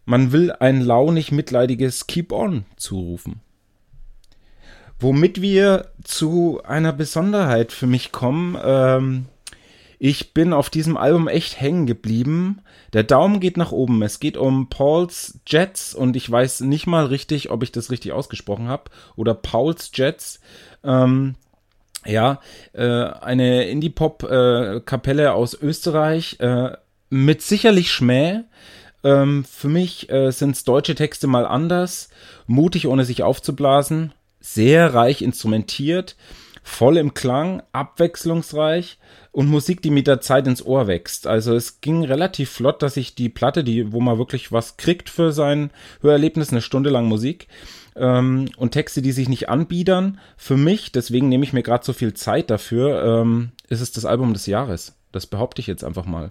Man 0.05 0.33
will 0.33 0.51
ein 0.51 0.81
launig 0.81 1.31
mitleidiges 1.31 2.09
Keep 2.09 2.33
On 2.33 2.65
zurufen. 2.77 3.41
Womit 4.99 5.41
wir 5.41 5.93
zu 6.03 6.61
einer 6.65 6.93
Besonderheit 6.93 7.73
für 7.73 7.87
mich 7.87 8.11
kommen. 8.11 8.59
Ähm, 8.63 9.27
Ich 10.03 10.33
bin 10.33 10.55
auf 10.55 10.71
diesem 10.71 10.97
Album 10.97 11.29
echt 11.29 11.61
hängen 11.61 11.85
geblieben. 11.85 12.63
Der 12.95 13.03
Daumen 13.03 13.39
geht 13.39 13.59
nach 13.59 13.71
oben. 13.71 14.01
Es 14.01 14.19
geht 14.19 14.39
um 14.39 14.71
Paul's 14.71 15.41
Jets 15.47 15.95
und 15.95 16.17
ich 16.17 16.29
weiß 16.29 16.63
nicht 16.63 16.87
mal 16.87 17.05
richtig, 17.05 17.51
ob 17.51 17.63
ich 17.63 17.71
das 17.71 17.91
richtig 17.91 18.13
ausgesprochen 18.13 18.69
habe. 18.69 18.85
Oder 19.15 19.35
Paul's 19.35 19.91
Jets. 19.93 20.41
Ähm, 20.83 21.35
ja, 22.07 22.41
äh, 22.73 22.83
eine 22.83 23.69
Indie-Pop-Kapelle 23.69 25.25
äh, 25.25 25.29
aus 25.29 25.53
Österreich 25.53 26.41
äh, 26.41 26.71
mit 27.11 27.43
sicherlich 27.43 27.93
Schmäh. 27.93 28.45
Ähm, 29.05 29.45
für 29.45 29.69
mich 29.69 30.09
äh, 30.09 30.31
sind 30.31 30.67
deutsche 30.67 30.95
Texte 30.95 31.27
mal 31.27 31.45
anders, 31.45 32.09
mutig 32.47 32.87
ohne 32.87 33.05
sich 33.05 33.23
aufzublasen, 33.23 34.15
sehr 34.41 34.95
reich 34.95 35.21
instrumentiert, 35.21 36.17
voll 36.63 36.97
im 36.97 37.15
Klang, 37.15 37.63
abwechslungsreich 37.73 38.99
und 39.33 39.49
Musik, 39.49 39.83
die 39.83 39.91
mit 39.91 40.07
der 40.07 40.21
Zeit 40.21 40.47
ins 40.47 40.65
Ohr 40.65 40.87
wächst. 40.87 41.27
Also 41.27 41.55
es 41.55 41.81
ging 41.81 42.05
relativ 42.05 42.51
flott, 42.51 42.83
dass 42.83 42.97
ich 42.97 43.15
die 43.15 43.29
Platte, 43.29 43.65
die, 43.65 43.93
wo 43.93 44.01
man 44.01 44.19
wirklich 44.19 44.53
was 44.53 44.77
kriegt 44.77 45.09
für 45.09 45.33
sein 45.33 45.71
Hörerlebnis, 46.01 46.51
eine 46.51 46.63
Stunde 46.63 46.91
lang 46.91 47.07
Musik 47.07 47.47
ähm, 47.97 48.49
und 48.57 48.73
Texte, 48.73 49.03
die 49.03 49.13
sich 49.13 49.29
nicht 49.29 49.49
anbiedern. 49.49 50.19
Für 50.37 50.57
mich, 50.57 50.93
deswegen 50.93 51.29
nehme 51.29 51.45
ich 51.45 51.53
mir 51.53 51.63
gerade 51.63 51.85
so 51.85 51.93
viel 51.93 52.15
Zeit 52.15 52.51
dafür, 52.51 53.23
ähm, 53.23 53.51
ist 53.69 53.81
es 53.81 53.93
das 53.93 54.05
Album 54.05 54.33
des 54.33 54.47
Jahres. 54.47 54.97
Das 55.13 55.27
behaupte 55.27 55.61
ich 55.61 55.67
jetzt 55.67 55.83
einfach 55.83 56.07
mal. 56.07 56.31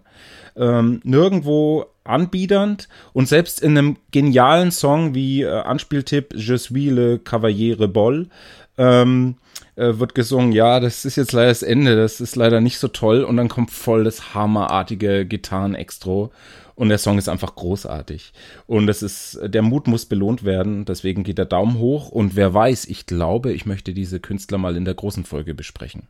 Ähm, 0.55 1.01
nirgendwo 1.03 1.85
anbiedernd 2.03 2.87
und 3.13 3.27
selbst 3.27 3.61
in 3.61 3.77
einem 3.77 3.97
genialen 4.11 4.71
Song 4.71 5.13
wie 5.13 5.43
äh, 5.43 5.49
Anspieltipp 5.49 6.33
Je 6.33 6.57
suis 6.57 6.89
le 6.89 7.19
Cavalier 7.19 7.79
Rebol 7.79 8.29
ähm, 8.77 9.35
äh, 9.79 9.99
wird 9.99 10.13
gesungen, 10.13 10.51
ja, 10.51 10.79
das 10.79 11.05
ist 11.05 11.15
jetzt 11.15 11.31
leider 11.31 11.49
das 11.49 11.63
Ende, 11.63 11.95
das 11.95 12.21
ist 12.21 12.35
leider 12.35 12.61
nicht 12.61 12.79
so 12.79 12.87
toll 12.87 13.23
und 13.23 13.37
dann 13.37 13.47
kommt 13.47 13.71
voll 13.71 14.03
das 14.03 14.33
hammerartige 14.33 15.25
Gitarren-Extro 15.25 16.31
und 16.79 16.87
der 16.87 16.97
Song 16.97 17.17
ist 17.17 17.27
einfach 17.27 17.55
großartig. 17.55 18.31
Und 18.65 18.87
das 18.87 19.03
ist, 19.03 19.37
der 19.43 19.61
Mut 19.61 19.87
muss 19.87 20.05
belohnt 20.05 20.45
werden. 20.45 20.85
Deswegen 20.85 21.23
geht 21.25 21.37
der 21.37 21.43
Daumen 21.43 21.77
hoch. 21.77 22.07
Und 22.07 22.37
wer 22.37 22.53
weiß, 22.53 22.85
ich 22.85 23.05
glaube, 23.05 23.51
ich 23.51 23.65
möchte 23.65 23.93
diese 23.93 24.21
Künstler 24.21 24.57
mal 24.57 24.77
in 24.77 24.85
der 24.85 24.93
großen 24.93 25.25
Folge 25.25 25.53
besprechen. 25.53 26.03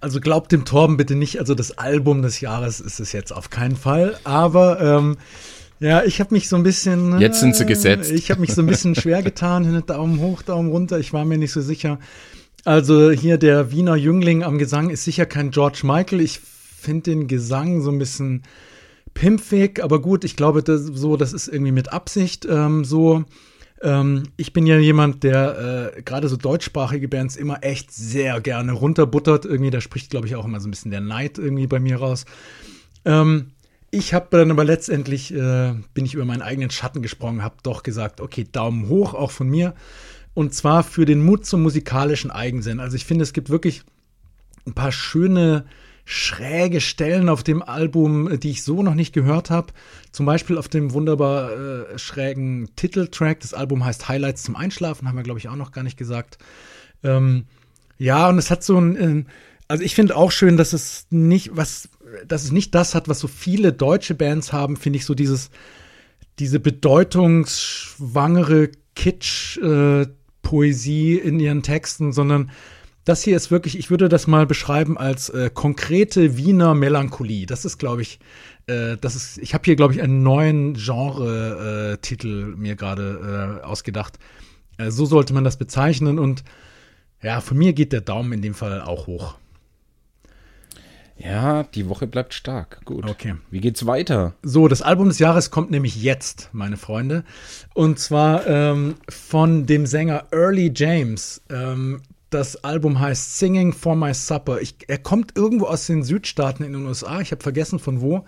Also 0.00 0.20
glaubt 0.20 0.52
dem 0.52 0.66
Torben 0.66 0.98
bitte 0.98 1.14
nicht, 1.14 1.40
also 1.40 1.54
das 1.54 1.78
Album 1.78 2.20
des 2.20 2.42
Jahres 2.42 2.78
ist 2.78 3.00
es 3.00 3.12
jetzt 3.12 3.32
auf 3.32 3.48
keinen 3.48 3.76
Fall. 3.76 4.18
Aber 4.22 4.82
ähm, 4.82 5.16
ja, 5.80 6.04
ich 6.04 6.20
habe 6.20 6.34
mich 6.34 6.50
so 6.50 6.56
ein 6.56 6.62
bisschen. 6.62 7.18
Jetzt 7.18 7.40
sind 7.40 7.56
sie 7.56 7.64
gesetzt. 7.64 8.10
Ich 8.10 8.30
habe 8.30 8.42
mich 8.42 8.52
so 8.52 8.60
ein 8.60 8.66
bisschen 8.66 8.94
schwer 8.94 9.22
getan. 9.22 9.82
Daumen 9.86 10.20
hoch, 10.20 10.42
Daumen 10.42 10.70
runter. 10.70 10.98
Ich 10.98 11.14
war 11.14 11.24
mir 11.24 11.38
nicht 11.38 11.52
so 11.52 11.62
sicher. 11.62 11.98
Also 12.68 13.10
hier 13.10 13.38
der 13.38 13.72
Wiener 13.72 13.96
Jüngling 13.96 14.42
am 14.42 14.58
Gesang 14.58 14.90
ist 14.90 15.02
sicher 15.02 15.24
kein 15.24 15.52
George 15.52 15.80
Michael. 15.84 16.20
Ich 16.20 16.38
finde 16.38 17.12
den 17.12 17.26
Gesang 17.26 17.80
so 17.80 17.90
ein 17.90 17.98
bisschen 17.98 18.42
pimpfig, 19.14 19.82
aber 19.82 20.02
gut, 20.02 20.22
ich 20.22 20.36
glaube, 20.36 20.62
das, 20.62 20.82
so, 20.82 21.16
das 21.16 21.32
ist 21.32 21.48
irgendwie 21.48 21.72
mit 21.72 21.94
Absicht 21.94 22.44
ähm, 22.44 22.84
so. 22.84 23.24
Ähm, 23.80 24.24
ich 24.36 24.52
bin 24.52 24.66
ja 24.66 24.76
jemand, 24.76 25.24
der 25.24 25.94
äh, 25.96 26.02
gerade 26.02 26.28
so 26.28 26.36
deutschsprachige 26.36 27.08
Bands 27.08 27.36
immer 27.36 27.64
echt 27.64 27.90
sehr 27.90 28.38
gerne 28.42 28.72
runterbuttert. 28.72 29.46
Irgendwie, 29.46 29.70
da 29.70 29.80
spricht, 29.80 30.10
glaube 30.10 30.26
ich, 30.26 30.36
auch 30.36 30.44
immer 30.44 30.60
so 30.60 30.68
ein 30.68 30.70
bisschen 30.70 30.90
der 30.90 31.00
Neid 31.00 31.38
irgendwie 31.38 31.68
bei 31.68 31.80
mir 31.80 31.96
raus. 31.96 32.26
Ähm, 33.06 33.52
ich 33.90 34.12
habe 34.12 34.26
dann 34.28 34.50
aber 34.50 34.64
letztendlich, 34.64 35.32
äh, 35.32 35.72
bin 35.94 36.04
ich 36.04 36.12
über 36.12 36.26
meinen 36.26 36.42
eigenen 36.42 36.68
Schatten 36.68 37.00
gesprungen, 37.00 37.42
habe 37.42 37.56
doch 37.62 37.82
gesagt, 37.82 38.20
okay, 38.20 38.44
Daumen 38.52 38.90
hoch, 38.90 39.14
auch 39.14 39.30
von 39.30 39.48
mir. 39.48 39.72
Und 40.38 40.54
zwar 40.54 40.84
für 40.84 41.04
den 41.04 41.24
Mut 41.24 41.46
zum 41.46 41.64
musikalischen 41.64 42.30
Eigensinn. 42.30 42.78
Also 42.78 42.94
ich 42.94 43.04
finde, 43.04 43.24
es 43.24 43.32
gibt 43.32 43.50
wirklich 43.50 43.82
ein 44.68 44.72
paar 44.72 44.92
schöne 44.92 45.64
schräge 46.04 46.80
Stellen 46.80 47.28
auf 47.28 47.42
dem 47.42 47.60
Album, 47.60 48.38
die 48.38 48.50
ich 48.50 48.62
so 48.62 48.84
noch 48.84 48.94
nicht 48.94 49.12
gehört 49.12 49.50
habe. 49.50 49.72
Zum 50.12 50.26
Beispiel 50.26 50.56
auf 50.56 50.68
dem 50.68 50.92
wunderbar 50.92 51.50
äh, 51.50 51.98
schrägen 51.98 52.68
Titeltrack. 52.76 53.40
Das 53.40 53.52
Album 53.52 53.84
heißt 53.84 54.08
Highlights 54.08 54.44
zum 54.44 54.54
Einschlafen, 54.54 55.08
haben 55.08 55.16
wir, 55.16 55.24
glaube 55.24 55.40
ich, 55.40 55.48
auch 55.48 55.56
noch 55.56 55.72
gar 55.72 55.82
nicht 55.82 55.96
gesagt. 55.96 56.38
Ähm, 57.02 57.46
ja, 57.96 58.28
und 58.28 58.38
es 58.38 58.52
hat 58.52 58.62
so 58.62 58.78
ein, 58.78 58.94
äh, 58.94 59.24
also 59.66 59.82
ich 59.82 59.96
finde 59.96 60.14
auch 60.14 60.30
schön, 60.30 60.56
dass 60.56 60.72
es 60.72 61.08
nicht, 61.10 61.56
was, 61.56 61.88
dass 62.28 62.44
es 62.44 62.52
nicht 62.52 62.76
das 62.76 62.94
hat, 62.94 63.08
was 63.08 63.18
so 63.18 63.26
viele 63.26 63.72
deutsche 63.72 64.14
Bands 64.14 64.52
haben, 64.52 64.76
finde 64.76 64.98
ich 64.98 65.04
so 65.04 65.14
dieses, 65.14 65.50
diese 66.38 66.60
bedeutungsschwangere 66.60 68.70
Kitsch-Poesie 68.94 70.04
äh, 70.04 70.06
in 70.52 71.40
ihren 71.40 71.62
Texten, 71.62 72.12
sondern 72.12 72.50
das 73.04 73.22
hier 73.22 73.36
ist 73.36 73.50
wirklich, 73.50 73.78
ich 73.78 73.90
würde 73.90 74.08
das 74.08 74.26
mal 74.26 74.46
beschreiben 74.46 74.98
als 74.98 75.30
äh, 75.30 75.50
konkrete 75.52 76.36
Wiener 76.36 76.74
Melancholie. 76.74 77.46
Das 77.46 77.64
ist, 77.64 77.78
glaube 77.78 78.02
ich, 78.02 78.18
äh, 78.66 78.98
das 79.00 79.16
ist, 79.16 79.38
ich 79.38 79.54
habe 79.54 79.64
hier, 79.64 79.76
glaube 79.76 79.94
ich, 79.94 80.02
einen 80.02 80.22
neuen 80.22 80.74
Genre-Titel 80.74 82.54
mir 82.56 82.76
gerade 82.76 83.60
äh, 83.62 83.64
ausgedacht. 83.64 84.18
Äh, 84.76 84.90
so 84.90 85.06
sollte 85.06 85.32
man 85.32 85.44
das 85.44 85.56
bezeichnen 85.56 86.18
und 86.18 86.44
ja, 87.22 87.40
von 87.40 87.56
mir 87.56 87.72
geht 87.72 87.92
der 87.92 88.02
Daumen 88.02 88.32
in 88.32 88.42
dem 88.42 88.54
Fall 88.54 88.82
auch 88.82 89.06
hoch. 89.06 89.36
Ja, 91.18 91.64
die 91.64 91.88
Woche 91.88 92.06
bleibt 92.06 92.32
stark. 92.32 92.80
Gut. 92.84 93.08
Okay. 93.08 93.34
Wie 93.50 93.60
geht's 93.60 93.86
weiter? 93.86 94.34
So, 94.42 94.68
das 94.68 94.82
Album 94.82 95.08
des 95.08 95.18
Jahres 95.18 95.50
kommt 95.50 95.70
nämlich 95.70 96.00
jetzt, 96.00 96.50
meine 96.52 96.76
Freunde. 96.76 97.24
Und 97.74 97.98
zwar 97.98 98.46
ähm, 98.46 98.94
von 99.08 99.66
dem 99.66 99.86
Sänger 99.86 100.26
Early 100.30 100.72
James. 100.74 101.42
Ähm, 101.50 102.02
das 102.30 102.62
Album 102.62 103.00
heißt 103.00 103.38
Singing 103.38 103.72
for 103.72 103.96
My 103.96 104.14
Supper. 104.14 104.60
Ich, 104.60 104.76
er 104.86 104.98
kommt 104.98 105.36
irgendwo 105.36 105.66
aus 105.66 105.86
den 105.86 106.04
Südstaaten 106.04 106.62
in 106.62 106.72
den 106.72 106.86
USA. 106.86 107.20
Ich 107.20 107.32
habe 107.32 107.42
vergessen 107.42 107.78
von 107.78 108.00
wo. 108.00 108.24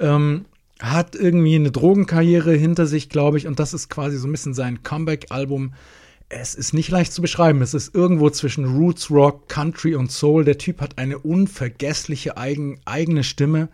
Ähm, 0.00 0.46
hat 0.80 1.14
irgendwie 1.14 1.56
eine 1.56 1.70
Drogenkarriere 1.70 2.52
hinter 2.52 2.86
sich, 2.86 3.08
glaube 3.08 3.38
ich. 3.38 3.46
Und 3.46 3.58
das 3.60 3.74
ist 3.74 3.90
quasi 3.90 4.16
so 4.16 4.26
ein 4.26 4.32
bisschen 4.32 4.54
sein 4.54 4.82
Comeback-Album. 4.82 5.72
Es 6.28 6.54
ist 6.54 6.74
nicht 6.74 6.90
leicht 6.90 7.12
zu 7.12 7.22
beschreiben. 7.22 7.62
Es 7.62 7.74
ist 7.74 7.94
irgendwo 7.94 8.28
zwischen 8.30 8.76
Roots, 8.76 9.10
Rock, 9.10 9.48
Country 9.48 9.94
und 9.94 10.12
Soul. 10.12 10.44
Der 10.44 10.58
Typ 10.58 10.80
hat 10.80 10.98
eine 10.98 11.18
unvergessliche 11.18 12.36
eigen, 12.36 12.80
eigene 12.84 13.24
Stimme, 13.24 13.68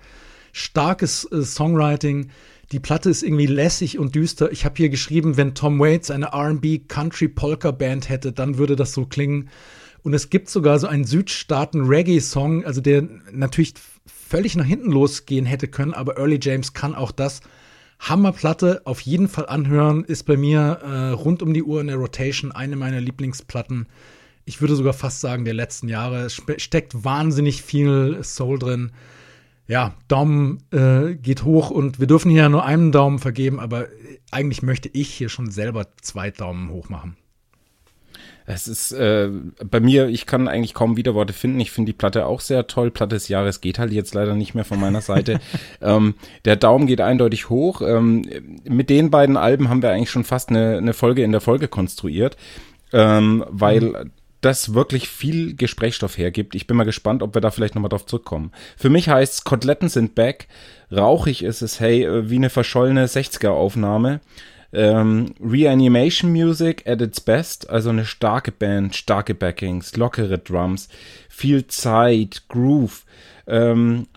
starkes 0.53 1.25
äh, 1.33 1.43
Songwriting 1.43 2.31
die 2.73 2.81
Platte 2.81 3.11
ist 3.11 3.23
irgendwie 3.23 3.47
lässig 3.47 3.99
und 3.99 4.15
düster. 4.15 4.51
Ich 4.51 4.65
habe 4.65 4.75
hier 4.77 4.89
geschrieben, 4.89 5.37
wenn 5.37 5.55
Tom 5.55 5.79
Waits 5.79 6.11
eine 6.11 6.35
RB 6.35 6.89
Country 6.89 7.29
Polka 7.29 7.71
Band 7.71 8.09
hätte, 8.09 8.33
dann 8.33 8.59
würde 8.59 8.77
das 8.77 8.93
so 8.93 9.07
klingen. 9.07 9.49
Und 10.03 10.15
es 10.15 10.29
gibt 10.31 10.51
sogar 10.51 10.79
so 10.79 10.87
einen 10.87 11.05
Südstaaten-Reggae-Song, 11.05 12.65
also 12.65 12.81
der 12.81 13.07
natürlich 13.31 13.75
völlig 14.07 14.57
nach 14.57 14.65
hinten 14.65 14.91
losgehen 14.91 15.47
hätte 15.47 15.69
können, 15.69 15.95
aber 15.95 16.19
Early 16.19 16.39
James 16.43 16.73
kann 16.73 16.95
auch 16.95 17.13
das. 17.13 17.41
Hammerplatte, 18.09 18.83
auf 18.85 19.01
jeden 19.01 19.29
Fall 19.29 19.47
anhören, 19.47 20.05
ist 20.05 20.25
bei 20.25 20.37
mir 20.37 20.81
äh, 20.83 21.11
rund 21.11 21.43
um 21.43 21.55
die 21.55 21.63
Uhr 21.63 21.81
in 21.81 21.89
der 21.89 21.97
Rotation 21.97 22.53
eine 22.53 22.77
meiner 22.77 23.01
Lieblingsplatten. 23.01 23.87
Ich 24.45 24.61
würde 24.61 24.77
sogar 24.77 24.93
fast 24.93 25.21
sagen, 25.21 25.45
der 25.45 25.55
letzten 25.55 25.89
Jahre. 25.89 26.21
Es 26.21 26.41
steckt 26.59 27.05
wahnsinnig 27.05 27.63
viel 27.63 28.23
Soul 28.23 28.59
drin 28.59 28.93
ja, 29.67 29.95
Daumen 30.09 30.63
äh, 30.73 31.15
geht 31.15 31.45
hoch 31.45 31.71
und 31.71 31.99
wir 31.99 32.07
dürfen 32.07 32.31
hier 32.31 32.49
nur 32.49 32.65
einen 32.65 32.93
Daumen 32.93 33.19
vergeben, 33.19 33.61
aber 33.61 33.87
eigentlich 34.31 34.63
möchte 34.63 34.91
ich 34.93 35.11
hier 35.11 35.29
schon 35.29 35.51
selber 35.51 35.87
zwei 36.01 36.31
Daumen 36.31 36.71
hoch 36.71 36.89
machen. 36.89 37.17
Es 38.47 38.69
ist 38.69 38.93
äh, 38.93 39.31
bei 39.65 39.81
mir, 39.81 40.09
ich 40.09 40.27
kann 40.27 40.49
eigentlich 40.49 40.75
kaum 40.75 40.97
Widerworte 40.97 41.33
finden. 41.33 41.61
Ich 41.61 41.71
finde 41.71 41.93
die 41.93 41.97
Platte 41.97 42.27
auch 42.27 42.41
sehr 42.41 42.67
toll. 42.67 42.91
Platte 42.91 43.17
des 43.17 43.29
Jahres 43.29 43.61
geht 43.61 43.79
halt 43.79 43.93
jetzt 43.93 44.15
leider 44.15 44.35
nicht 44.35 44.55
mehr 44.55 44.65
von 44.65 44.79
meiner 44.79 45.01
Seite. 45.01 45.41
ähm, 45.81 46.15
der 46.45 46.57
Daumen 46.57 46.87
geht 46.87 47.01
eindeutig 47.01 47.49
hoch. 47.49 47.81
Ähm, 47.81 48.23
mit 48.65 48.91
den 48.91 49.11
beiden 49.11 49.37
Alben 49.37 49.71
haben 49.71 49.83
wir 49.83 49.91
eigentlich 49.91 50.11
schon 50.11 50.25
fast 50.25 50.51
eine, 50.51 50.77
eine 50.77 50.93
Folge 50.93 51.23
in 51.23 51.33
der 51.33 51.41
Folge 51.41 51.69
konstruiert, 51.69 52.37
ähm, 52.93 53.45
weil 53.49 53.81
mhm 53.81 54.11
das 54.45 54.75
wirklich 54.75 55.09
viel 55.09 55.57
Gesprächsstoff 55.57 56.19
hergibt. 56.19 56.55
Ich 56.55 56.67
bin 56.67 56.77
mal 56.77 56.85
gespannt, 56.85 57.23
ob 57.23 57.35
wir 57.35 57.41
da 57.41 57.51
vielleicht 57.51 57.75
nochmal 57.75 57.89
drauf 57.89 58.05
zurückkommen. 58.05 58.53
Für 58.77 58.91
mich 58.91 59.09
heißt 59.09 59.45
Koteletten 59.45 59.89
sind 59.89 60.15
back. 60.15 60.49
Rauchig 60.93 61.43
ist 61.43 61.63
es, 61.63 61.81
hey, 61.81 62.05
äh, 62.05 62.29
wie 62.29 62.37
eine 62.37 62.51
verschollene 62.51 63.07
60er-Aufnahme. 63.07 64.21
Ähm, 64.75 65.35
Reanimation 65.41 66.33
Music 66.33 66.83
at 66.87 67.01
its 67.01 67.21
best, 67.21 67.71
also 67.71 67.91
eine 67.91 68.05
starke 68.05 68.51
Band, 68.51 68.97
starke 68.97 69.35
Backings, 69.35 69.97
lockere 69.97 70.39
Drums, 70.39 70.89
viel 71.29 71.67
Zeit, 71.69 72.43
Groove. 72.49 73.05
Ähm, 73.47 74.09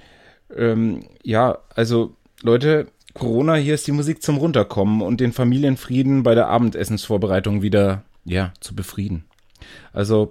ähm, 0.56 1.06
ja, 1.24 1.60
also 1.76 2.16
Leute, 2.42 2.88
Corona, 3.14 3.56
hier 3.56 3.76
ist 3.76 3.88
die 3.88 3.92
Musik 3.92 4.22
zum 4.22 4.38
Runterkommen 4.38 5.02
und 5.02 5.20
den 5.20 5.32
Familienfrieden 5.32 6.24
bei 6.24 6.36
der 6.36 6.48
Abendessensvorbereitung 6.48 7.62
wieder, 7.62 8.04
ja, 8.26 8.54
zu 8.60 8.76
befrieden. 8.76 9.26
Also 9.94 10.30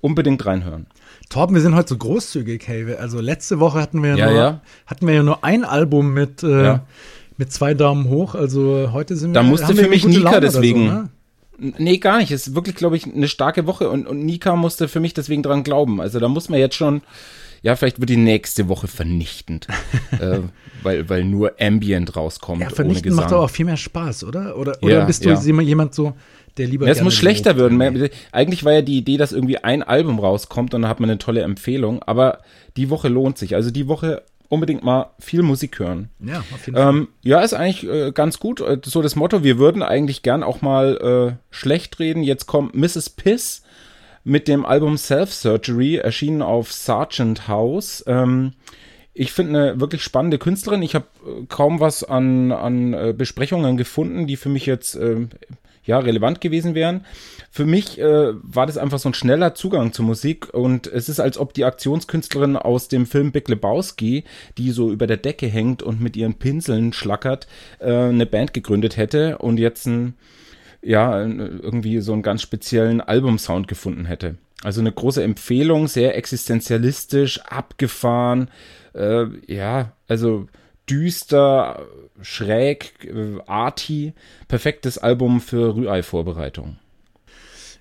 unbedingt 0.00 0.44
reinhören. 0.46 0.86
Torben, 1.28 1.54
wir 1.56 1.62
sind 1.62 1.74
heute 1.74 1.88
so 1.88 1.98
großzügig, 1.98 2.66
hey. 2.68 2.94
Also 2.94 3.20
letzte 3.20 3.58
Woche 3.58 3.80
hatten 3.80 4.02
wir 4.02 4.10
ja, 4.10 4.16
ja, 4.16 4.26
nur, 4.26 4.40
ja. 4.40 4.60
hatten 4.86 5.06
wir 5.06 5.14
ja 5.14 5.22
nur 5.22 5.42
ein 5.44 5.64
Album 5.64 6.14
mit, 6.14 6.42
äh, 6.42 6.64
ja. 6.64 6.86
Mit 7.36 7.52
zwei 7.52 7.74
Daumen 7.74 8.08
hoch. 8.08 8.34
Also 8.34 8.90
heute 8.92 9.16
sind 9.16 9.30
wir. 9.30 9.34
Da 9.34 9.42
musste 9.42 9.74
für 9.74 9.88
mich 9.88 10.06
Nika 10.06 10.30
Laune 10.30 10.40
deswegen. 10.40 10.88
So, 10.88 10.94
ne? 10.94 11.08
Nee, 11.78 11.98
gar 11.98 12.18
nicht. 12.18 12.30
Es 12.30 12.48
ist 12.48 12.54
wirklich, 12.54 12.76
glaube 12.76 12.96
ich, 12.96 13.06
eine 13.06 13.28
starke 13.28 13.66
Woche 13.66 13.88
und, 13.88 14.06
und 14.06 14.24
Nika 14.24 14.56
musste 14.56 14.88
für 14.88 15.00
mich 15.00 15.14
deswegen 15.14 15.42
dran 15.42 15.62
glauben. 15.62 16.00
Also 16.00 16.20
da 16.20 16.28
muss 16.28 16.50
man 16.50 16.58
jetzt 16.58 16.74
schon, 16.74 17.00
ja, 17.62 17.76
vielleicht 17.76 17.98
wird 17.98 18.10
die 18.10 18.18
nächste 18.18 18.68
Woche 18.68 18.88
vernichtend, 18.88 19.66
äh, 20.20 20.40
weil, 20.82 21.08
weil 21.08 21.24
nur 21.24 21.54
Ambient 21.58 22.14
rauskommt. 22.14 22.60
Ja, 22.60 22.68
vernichten 22.68 23.14
macht 23.14 23.32
doch 23.32 23.44
auch 23.44 23.50
viel 23.50 23.64
mehr 23.64 23.78
Spaß, 23.78 24.24
oder? 24.24 24.58
Oder, 24.58 24.76
oder 24.82 24.98
Ja, 24.98 25.04
bist 25.04 25.24
du 25.24 25.30
ja. 25.30 25.40
jemand 25.40 25.94
so, 25.94 26.12
der 26.58 26.66
lieber. 26.66 26.86
Ja, 26.86 26.92
es 26.92 27.02
muss 27.02 27.14
schlechter 27.14 27.56
werden. 27.56 27.80
irgendwie? 27.80 28.10
Eigentlich 28.32 28.64
war 28.64 28.72
ja 28.72 28.82
die 28.82 28.98
Idee, 28.98 29.16
dass 29.16 29.32
irgendwie 29.32 29.58
ein 29.58 29.82
Album 29.82 30.18
rauskommt 30.18 30.74
und 30.74 30.82
dann 30.82 30.90
hat 30.90 31.00
man 31.00 31.08
eine 31.08 31.18
tolle 31.18 31.40
Empfehlung. 31.40 32.02
Aber 32.02 32.40
die 32.76 32.90
Woche 32.90 33.08
lohnt 33.08 33.38
sich. 33.38 33.54
Also 33.54 33.70
die 33.70 33.88
Woche 33.88 34.22
unbedingt 34.48 34.84
mal 34.84 35.10
viel 35.18 35.42
Musik 35.42 35.78
hören. 35.78 36.10
Ja, 36.20 36.40
auf 36.40 36.66
jeden 36.66 36.76
Fall. 36.78 36.88
Ähm, 36.88 37.08
ja, 37.22 37.40
ist 37.40 37.54
eigentlich 37.54 37.88
äh, 37.88 38.12
ganz 38.12 38.38
gut. 38.38 38.60
Äh, 38.60 38.78
So 38.84 39.02
das 39.02 39.16
Motto, 39.16 39.42
wir 39.42 39.58
würden 39.58 39.82
eigentlich 39.82 40.22
gern 40.22 40.42
auch 40.42 40.62
mal 40.62 41.36
äh, 41.38 41.54
schlecht 41.54 41.98
reden. 41.98 42.22
Jetzt 42.22 42.46
kommt 42.46 42.74
Mrs. 42.74 43.10
Piss 43.10 43.62
mit 44.24 44.48
dem 44.48 44.66
Album 44.66 44.96
Self 44.96 45.32
Surgery, 45.32 45.96
erschienen 45.96 46.42
auf 46.42 46.72
Sargent 46.72 47.48
House. 47.48 48.02
Ähm, 48.06 48.52
ich 49.14 49.32
finde 49.32 49.58
eine 49.58 49.80
wirklich 49.80 50.02
spannende 50.02 50.38
Künstlerin. 50.38 50.82
Ich 50.82 50.94
habe 50.94 51.06
äh, 51.26 51.46
kaum 51.48 51.80
was 51.80 52.04
an, 52.04 52.52
an 52.52 52.92
äh, 52.92 53.14
Besprechungen 53.16 53.76
gefunden, 53.76 54.26
die 54.26 54.36
für 54.36 54.48
mich 54.48 54.66
jetzt 54.66 54.94
ähm, 54.96 55.30
ja 55.86 55.98
relevant 55.98 56.40
gewesen 56.40 56.74
wären. 56.74 57.04
Für 57.50 57.64
mich 57.64 57.98
äh, 57.98 58.32
war 58.34 58.66
das 58.66 58.76
einfach 58.76 58.98
so 58.98 59.08
ein 59.08 59.14
schneller 59.14 59.54
Zugang 59.54 59.92
zur 59.92 60.04
Musik 60.04 60.52
und 60.52 60.86
es 60.86 61.08
ist, 61.08 61.20
als 61.20 61.38
ob 61.38 61.54
die 61.54 61.64
Aktionskünstlerin 61.64 62.56
aus 62.56 62.88
dem 62.88 63.06
Film 63.06 63.32
Big 63.32 63.48
Lebowski, 63.48 64.24
die 64.58 64.70
so 64.70 64.90
über 64.92 65.06
der 65.06 65.16
Decke 65.16 65.46
hängt 65.46 65.82
und 65.82 66.00
mit 66.00 66.16
ihren 66.16 66.34
Pinseln 66.34 66.92
schlackert, 66.92 67.46
äh, 67.78 67.90
eine 67.90 68.26
Band 68.26 68.52
gegründet 68.52 68.96
hätte 68.96 69.38
und 69.38 69.58
jetzt 69.58 69.86
ein 69.86 70.14
ja, 70.82 71.20
irgendwie 71.20 72.00
so 72.00 72.12
einen 72.12 72.22
ganz 72.22 72.42
speziellen 72.42 73.00
Albumsound 73.00 73.66
gefunden 73.66 74.04
hätte. 74.04 74.36
Also 74.62 74.80
eine 74.80 74.92
große 74.92 75.22
Empfehlung, 75.22 75.88
sehr 75.88 76.16
existenzialistisch, 76.16 77.40
abgefahren, 77.40 78.48
äh, 78.94 79.26
ja, 79.46 79.92
also 80.08 80.46
düster, 80.88 81.86
schräg, 82.22 83.04
äh, 83.04 83.38
arty, 83.46 84.14
perfektes 84.48 84.98
Album 84.98 85.40
für 85.40 85.74
Rührei-Vorbereitung. 85.74 86.78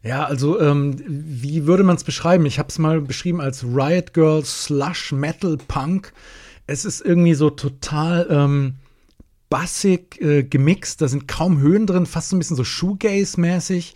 Ja, 0.04 0.26
also 0.26 0.60
ähm, 0.60 0.96
wie 1.08 1.66
würde 1.66 1.84
man 1.84 1.96
es 1.96 2.04
beschreiben? 2.04 2.46
Ich 2.46 2.60
habe 2.60 2.70
es 2.70 2.78
mal 2.78 3.02
beschrieben 3.02 3.42
als 3.42 3.64
Riot 3.64 4.14
Girl 4.14 4.46
Slush 4.46 5.12
Metal 5.12 5.58
Punk. 5.68 6.14
Es 6.68 6.86
ist 6.86 7.02
irgendwie 7.02 7.34
so 7.34 7.50
total 7.50 8.28
ähm, 8.30 8.76
bassig 9.50 10.22
äh, 10.22 10.44
gemixt. 10.44 11.02
Da 11.02 11.08
sind 11.08 11.28
kaum 11.28 11.60
Höhen 11.60 11.88
drin, 11.88 12.06
fast 12.06 12.30
so 12.30 12.36
ein 12.36 12.40
bisschen 12.40 12.56
so 12.56 12.64
Shoegaze-mäßig. 12.64 13.96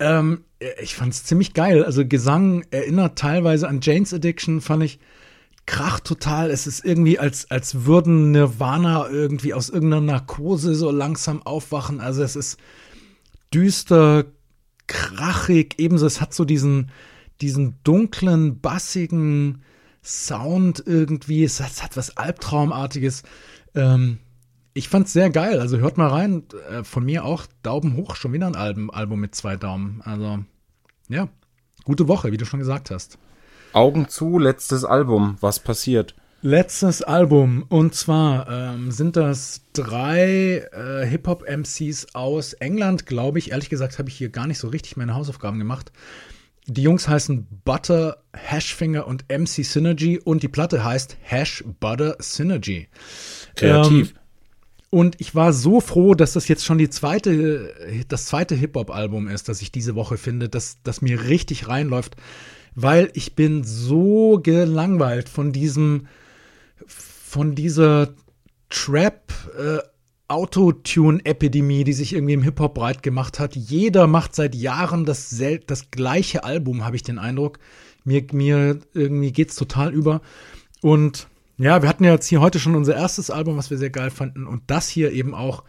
Ähm, 0.00 0.44
ich 0.80 0.96
fand 0.96 1.12
es 1.12 1.24
ziemlich 1.24 1.54
geil. 1.54 1.84
Also 1.84 2.04
Gesang 2.04 2.64
erinnert 2.70 3.16
teilweise 3.16 3.68
an 3.68 3.80
Jane's 3.80 4.12
Addiction, 4.12 4.60
fand 4.60 4.82
ich 4.82 4.98
krach 5.68 6.00
total. 6.00 6.50
Es 6.50 6.66
ist 6.66 6.84
irgendwie, 6.84 7.18
als, 7.18 7.50
als 7.50 7.84
würden 7.84 8.32
Nirvana 8.32 9.08
irgendwie 9.08 9.52
aus 9.52 9.68
irgendeiner 9.68 10.00
Narkose 10.00 10.74
so 10.74 10.90
langsam 10.90 11.42
aufwachen. 11.42 12.00
Also 12.00 12.22
es 12.22 12.36
ist 12.36 12.58
düster, 13.52 14.24
krachig, 14.86 15.74
ebenso, 15.78 16.06
es 16.06 16.22
hat 16.22 16.32
so 16.32 16.46
diesen, 16.46 16.90
diesen 17.42 17.76
dunklen, 17.84 18.60
bassigen 18.60 19.62
Sound 20.02 20.82
irgendwie, 20.86 21.44
es 21.44 21.60
hat, 21.60 21.70
es 21.70 21.82
hat 21.82 21.96
was 21.98 22.16
Albtraumartiges. 22.16 23.22
Ähm, 23.74 24.18
ich 24.72 24.88
fand's 24.88 25.12
sehr 25.12 25.28
geil, 25.28 25.60
also 25.60 25.76
hört 25.78 25.98
mal 25.98 26.08
rein, 26.08 26.44
äh, 26.70 26.82
von 26.82 27.04
mir 27.04 27.24
auch 27.24 27.44
Daumen 27.62 27.94
hoch, 27.96 28.16
schon 28.16 28.32
wieder 28.32 28.46
ein 28.46 28.56
Album, 28.56 28.90
Album 28.90 29.20
mit 29.20 29.34
zwei 29.34 29.56
Daumen, 29.56 30.00
also 30.02 30.38
ja, 31.08 31.28
gute 31.84 32.08
Woche, 32.08 32.32
wie 32.32 32.38
du 32.38 32.46
schon 32.46 32.60
gesagt 32.60 32.90
hast. 32.90 33.18
Augen 33.72 34.08
zu, 34.08 34.38
letztes 34.38 34.84
Album, 34.84 35.36
was 35.40 35.60
passiert? 35.60 36.14
Letztes 36.40 37.02
Album 37.02 37.64
und 37.68 37.96
zwar 37.96 38.48
ähm, 38.48 38.92
sind 38.92 39.16
das 39.16 39.62
drei 39.72 40.68
äh, 40.72 41.04
Hip-Hop-MCs 41.04 42.14
aus 42.14 42.52
England, 42.52 43.06
glaube 43.06 43.40
ich. 43.40 43.50
Ehrlich 43.50 43.70
gesagt 43.70 43.98
habe 43.98 44.08
ich 44.08 44.16
hier 44.16 44.28
gar 44.28 44.46
nicht 44.46 44.58
so 44.58 44.68
richtig 44.68 44.96
meine 44.96 45.16
Hausaufgaben 45.16 45.58
gemacht. 45.58 45.90
Die 46.66 46.82
Jungs 46.82 47.08
heißen 47.08 47.48
Butter, 47.64 48.18
Hashfinger 48.32 49.06
und 49.06 49.24
MC 49.28 49.64
Synergy 49.64 50.20
und 50.20 50.44
die 50.44 50.48
Platte 50.48 50.84
heißt 50.84 51.16
Hash 51.22 51.64
Butter 51.80 52.16
Synergy. 52.20 52.86
Kreativ. 53.56 54.10
Ähm, 54.10 54.18
und 54.90 55.20
ich 55.20 55.34
war 55.34 55.52
so 55.52 55.80
froh, 55.80 56.14
dass 56.14 56.34
das 56.34 56.46
jetzt 56.46 56.64
schon 56.64 56.78
die 56.78 56.88
zweite, 56.88 57.74
das 58.08 58.26
zweite 58.26 58.54
Hip-Hop-Album 58.54 59.28
ist, 59.28 59.48
das 59.48 59.60
ich 59.60 59.72
diese 59.72 59.96
Woche 59.96 60.16
finde, 60.16 60.48
das, 60.48 60.78
das 60.82 61.02
mir 61.02 61.24
richtig 61.24 61.68
reinläuft, 61.68 62.16
weil 62.80 63.10
ich 63.14 63.34
bin 63.34 63.64
so 63.64 64.38
gelangweilt 64.40 65.28
von 65.28 65.50
diesem, 65.50 66.06
von 66.86 67.56
dieser 67.56 68.14
Trap, 68.70 69.32
äh, 69.58 69.78
Autotune-Epidemie, 70.28 71.82
die 71.82 71.92
sich 71.92 72.12
irgendwie 72.12 72.34
im 72.34 72.42
Hip-Hop 72.42 72.74
breit 72.74 73.02
gemacht 73.02 73.40
hat. 73.40 73.56
Jeder 73.56 74.06
macht 74.06 74.36
seit 74.36 74.54
Jahren 74.54 75.04
das, 75.04 75.34
das 75.66 75.90
gleiche 75.90 76.44
Album, 76.44 76.84
habe 76.84 76.94
ich 76.94 77.02
den 77.02 77.18
Eindruck. 77.18 77.58
Mir, 78.04 78.24
mir 78.32 78.78
irgendwie 78.94 79.32
geht's 79.32 79.56
total 79.56 79.92
über. 79.92 80.20
Und 80.80 81.26
ja, 81.56 81.82
wir 81.82 81.88
hatten 81.88 82.04
ja 82.04 82.12
jetzt 82.12 82.28
hier 82.28 82.40
heute 82.40 82.60
schon 82.60 82.76
unser 82.76 82.94
erstes 82.94 83.30
Album, 83.30 83.56
was 83.56 83.70
wir 83.70 83.78
sehr 83.78 83.90
geil 83.90 84.10
fanden. 84.10 84.46
Und 84.46 84.62
das 84.68 84.88
hier 84.88 85.10
eben 85.10 85.34
auch 85.34 85.64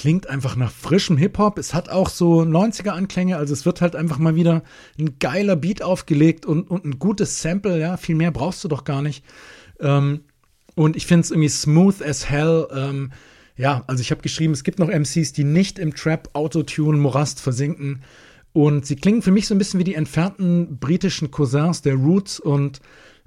klingt 0.00 0.30
einfach 0.30 0.56
nach 0.56 0.72
frischem 0.72 1.18
Hip-Hop. 1.18 1.58
Es 1.58 1.74
hat 1.74 1.90
auch 1.90 2.08
so 2.08 2.40
90er-Anklänge, 2.40 3.36
also 3.36 3.52
es 3.52 3.66
wird 3.66 3.82
halt 3.82 3.94
einfach 3.94 4.16
mal 4.16 4.34
wieder 4.34 4.62
ein 4.98 5.18
geiler 5.18 5.56
Beat 5.56 5.82
aufgelegt 5.82 6.46
und, 6.46 6.70
und 6.70 6.86
ein 6.86 6.98
gutes 6.98 7.42
Sample, 7.42 7.78
ja, 7.78 7.98
viel 7.98 8.14
mehr 8.14 8.30
brauchst 8.30 8.64
du 8.64 8.68
doch 8.68 8.84
gar 8.84 9.02
nicht. 9.02 9.22
Ähm, 9.78 10.20
und 10.74 10.96
ich 10.96 11.06
finde 11.06 11.24
es 11.24 11.30
irgendwie 11.30 11.50
smooth 11.50 12.00
as 12.00 12.30
hell. 12.30 12.66
Ähm, 12.74 13.12
ja, 13.58 13.84
also 13.88 14.00
ich 14.00 14.10
habe 14.10 14.22
geschrieben, 14.22 14.54
es 14.54 14.64
gibt 14.64 14.78
noch 14.78 14.88
MCs, 14.88 15.34
die 15.34 15.44
nicht 15.44 15.78
im 15.78 15.94
Trap, 15.94 16.30
Autotune, 16.32 16.96
Morast 16.96 17.38
versinken. 17.38 18.02
Und 18.54 18.86
sie 18.86 18.96
klingen 18.96 19.20
für 19.20 19.32
mich 19.32 19.46
so 19.46 19.54
ein 19.54 19.58
bisschen 19.58 19.80
wie 19.80 19.84
die 19.84 19.96
entfernten 19.96 20.78
britischen 20.78 21.30
Cousins 21.30 21.82
der 21.82 21.96
Roots. 21.96 22.40
Und 22.40 22.80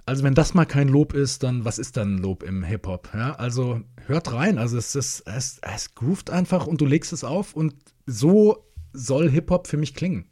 also 0.06 0.24
wenn 0.24 0.34
das 0.34 0.54
mal 0.54 0.66
kein 0.66 0.88
Lob 0.88 1.14
ist, 1.14 1.44
dann 1.44 1.66
was 1.66 1.80
ist 1.80 1.98
dann 1.98 2.18
Lob 2.18 2.44
im 2.44 2.64
Hip-Hop? 2.64 3.10
Ja, 3.14 3.36
also 3.36 3.82
hört 4.06 4.34
rein. 4.34 4.58
Also 4.58 4.78
es 4.78 4.96
ist, 4.96 5.24
es, 5.26 5.60
es 5.62 5.96
groovt 5.96 6.30
einfach 6.30 6.68
und 6.68 6.82
du 6.82 6.86
legst 6.86 7.14
es 7.14 7.24
auf 7.24 7.56
und 7.56 7.76
so 8.06 8.66
soll 8.92 9.30
Hip-Hop 9.30 9.68
für 9.68 9.78
mich 9.78 9.96
klingen. 9.96 10.26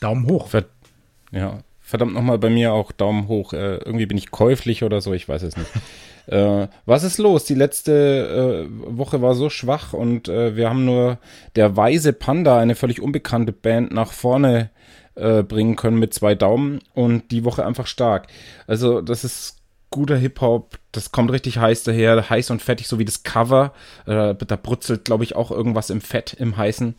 Daumen 0.00 0.26
hoch. 0.26 0.48
Ver 0.48 0.66
ja, 1.32 1.58
verdammt 1.80 2.14
nochmal 2.14 2.38
bei 2.38 2.50
mir 2.50 2.72
auch 2.72 2.92
Daumen 2.92 3.26
hoch. 3.26 3.52
Äh, 3.52 3.76
irgendwie 3.78 4.06
bin 4.06 4.16
ich 4.16 4.30
käuflich 4.30 4.84
oder 4.84 5.00
so, 5.00 5.12
ich 5.12 5.28
weiß 5.28 5.42
es 5.42 5.56
nicht. 5.56 5.70
äh, 6.26 6.68
was 6.86 7.02
ist 7.02 7.18
los? 7.18 7.44
Die 7.44 7.54
letzte 7.54 8.68
äh, 8.68 8.96
Woche 8.96 9.22
war 9.22 9.34
so 9.34 9.50
schwach 9.50 9.92
und 9.92 10.28
äh, 10.28 10.54
wir 10.54 10.68
haben 10.68 10.84
nur 10.84 11.18
der 11.56 11.76
Weise 11.76 12.12
Panda, 12.12 12.58
eine 12.58 12.76
völlig 12.76 13.00
unbekannte 13.00 13.52
Band, 13.52 13.92
nach 13.92 14.12
vorne 14.12 14.70
äh, 15.14 15.42
bringen 15.42 15.76
können 15.76 15.98
mit 15.98 16.14
zwei 16.14 16.34
Daumen 16.34 16.80
und 16.94 17.30
die 17.30 17.44
Woche 17.44 17.64
einfach 17.64 17.86
stark. 17.86 18.28
Also 18.66 19.00
das 19.00 19.24
ist 19.24 19.58
guter 19.90 20.16
Hip-Hop, 20.16 20.78
das 20.90 21.12
kommt 21.12 21.30
richtig 21.30 21.58
heiß 21.58 21.84
daher, 21.84 22.28
heiß 22.28 22.50
und 22.50 22.60
fettig, 22.60 22.88
so 22.88 22.98
wie 22.98 23.04
das 23.04 23.22
Cover. 23.22 23.72
Äh, 24.06 24.34
da 24.34 24.56
brutzelt, 24.56 25.04
glaube 25.04 25.22
ich, 25.22 25.36
auch 25.36 25.52
irgendwas 25.52 25.90
im 25.90 26.00
Fett, 26.00 26.34
im 26.34 26.56
Heißen. 26.56 26.96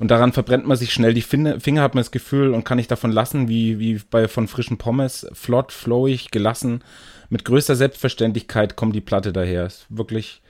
Und 0.00 0.10
daran 0.10 0.32
verbrennt 0.32 0.66
man 0.66 0.76
sich 0.76 0.92
schnell 0.92 1.14
die 1.14 1.22
Finger, 1.22 1.82
hat 1.82 1.94
man 1.94 2.02
das 2.02 2.10
Gefühl 2.10 2.52
und 2.52 2.64
kann 2.64 2.78
nicht 2.78 2.90
davon 2.90 3.12
lassen, 3.12 3.46
wie, 3.46 3.78
wie 3.78 4.00
bei 4.10 4.26
von 4.26 4.48
frischen 4.48 4.76
Pommes. 4.76 5.24
Flott, 5.32 5.70
flowig, 5.70 6.32
gelassen. 6.32 6.82
Mit 7.28 7.44
größter 7.44 7.76
Selbstverständlichkeit 7.76 8.74
kommt 8.74 8.96
die 8.96 9.00
Platte 9.00 9.32
daher. 9.32 9.66
Ist 9.66 9.86
wirklich, 9.88 10.42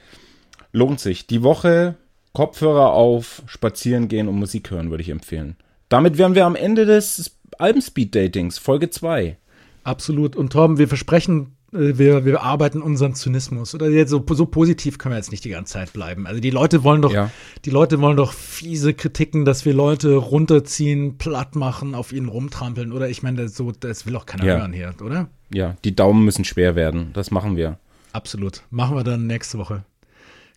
lohnt 0.73 1.01
sich. 1.01 1.27
Die 1.27 1.43
Woche 1.43 1.97
Kopfhörer 2.33 2.93
auf, 2.93 3.43
spazieren 3.45 4.09
gehen 4.09 4.29
und 4.29 4.37
Musik 4.37 4.71
hören, 4.71 4.89
würde 4.89 5.03
ich 5.03 5.11
empfehlen. 5.11 5.57
Damit 5.93 6.17
wären 6.17 6.35
wir 6.35 6.47
am 6.47 6.57
Ende 6.57 6.87
des 6.87 7.37
Alben-Speed-Datings, 7.59 8.57
Folge 8.57 8.89
2. 8.89 9.37
Absolut. 9.85 10.37
Und 10.37 10.51
Torben, 10.51 10.79
wir 10.79 10.89
versprechen, 10.89 11.55
äh, 11.75 11.99
wir, 11.99 12.25
wir 12.25 12.43
arbeiten 12.43 12.81
unseren 12.81 13.15
Zynismus. 13.15 13.75
Oder 13.75 13.91
jetzt 13.91 14.09
so, 14.09 14.25
so 14.31 14.47
positiv 14.47 14.97
können 14.97 15.13
wir 15.13 15.19
jetzt 15.19 15.33
nicht 15.33 15.45
die 15.45 15.51
ganze 15.51 15.75
Zeit 15.75 15.93
bleiben. 15.93 16.27
Also 16.27 16.41
die 16.41 16.49
Leute 16.49 16.83
wollen 16.83 17.03
doch, 17.03 17.13
Ja. 17.13 17.31
die 17.67 17.71
Leute 17.71 18.01
wollen 18.01 18.17
doch 18.17 18.33
fiese 18.33 18.95
Kritiken, 18.95 19.45
dass 19.45 19.67
wir 19.67 19.75
Leute 19.75 20.15
runterziehen, 20.15 21.19
platt 21.19 21.57
machen, 21.57 21.95
auf 21.95 22.11
ihnen 22.15 22.29
rumtrampeln. 22.29 22.91
Oder 22.91 23.11
ich 23.11 23.23
meine, 23.23 23.43
das, 23.43 23.55
so, 23.55 23.71
das 23.71 24.07
will 24.07 24.17
auch 24.17 24.25
keiner 24.25 24.47
Ja. 24.47 24.59
hören 24.61 24.73
hier, 24.73 24.95
oder? 25.05 25.29
Ja, 25.53 25.77
die 25.85 25.95
Daumen 25.95 26.25
müssen 26.25 26.47
schwer 26.47 26.75
werden. 26.75 27.11
Das 27.13 27.31
machen 27.31 27.55
wir. 27.59 27.79
Absolut. 28.15 28.63
Machen 28.71 28.97
wir 28.97 29.05
dann 29.05 29.27
nächste 29.27 29.59
Woche. 29.59 29.85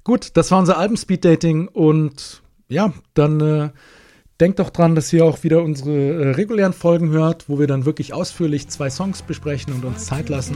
Gut, 0.06 0.30
das 0.36 0.50
war 0.52 0.60
unser 0.60 0.78
Alben-Speed-Dating 0.78 1.68
und 1.68 2.42
ja, 2.70 2.94
dann 3.16 3.42
äh, 3.42 3.70
denkt 4.40 4.60
doch 4.60 4.70
dran, 4.70 4.96
dass 4.96 5.12
ihr 5.14 5.26
auch 5.26 5.44
wieder 5.44 5.64
unsere 5.64 5.92
äh, 5.92 6.30
regulären 6.32 6.74
Folgen 6.74 7.10
hört, 7.10 7.50
wo 7.50 7.60
wir 7.60 7.68
dann 7.68 7.86
wirklich 7.86 8.14
ausführlich 8.14 8.68
zwei 8.68 8.90
Songs 8.90 9.22
besprechen 9.22 9.74
und 9.74 9.86
uns 9.86 10.06
Zeit 10.06 10.30
lassen. 10.30 10.56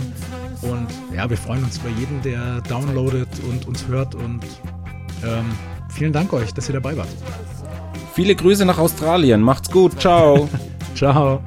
Und 0.62 0.88
ja, 1.16 1.30
wir 1.30 1.38
freuen 1.38 1.64
uns 1.64 1.78
über 1.78 1.90
jeden, 1.90 2.22
der 2.22 2.62
downloadet 2.62 3.30
und 3.50 3.68
uns 3.68 3.88
hört 3.88 4.16
und 4.16 4.42
ähm, 5.26 5.46
vielen 5.90 6.14
Dank 6.14 6.34
euch, 6.34 6.54
dass 6.54 6.68
ihr 6.70 6.74
dabei 6.74 6.98
wart. 6.98 7.10
Viele 8.14 8.36
Grüße 8.36 8.66
nach 8.66 8.78
Australien. 8.78 9.42
Macht's 9.42 9.72
gut. 9.72 10.00
Ciao. 10.00 10.50
Ciao. 10.96 11.42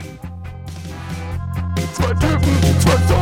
Zwei 1.93 2.15
Typen 2.15 3.22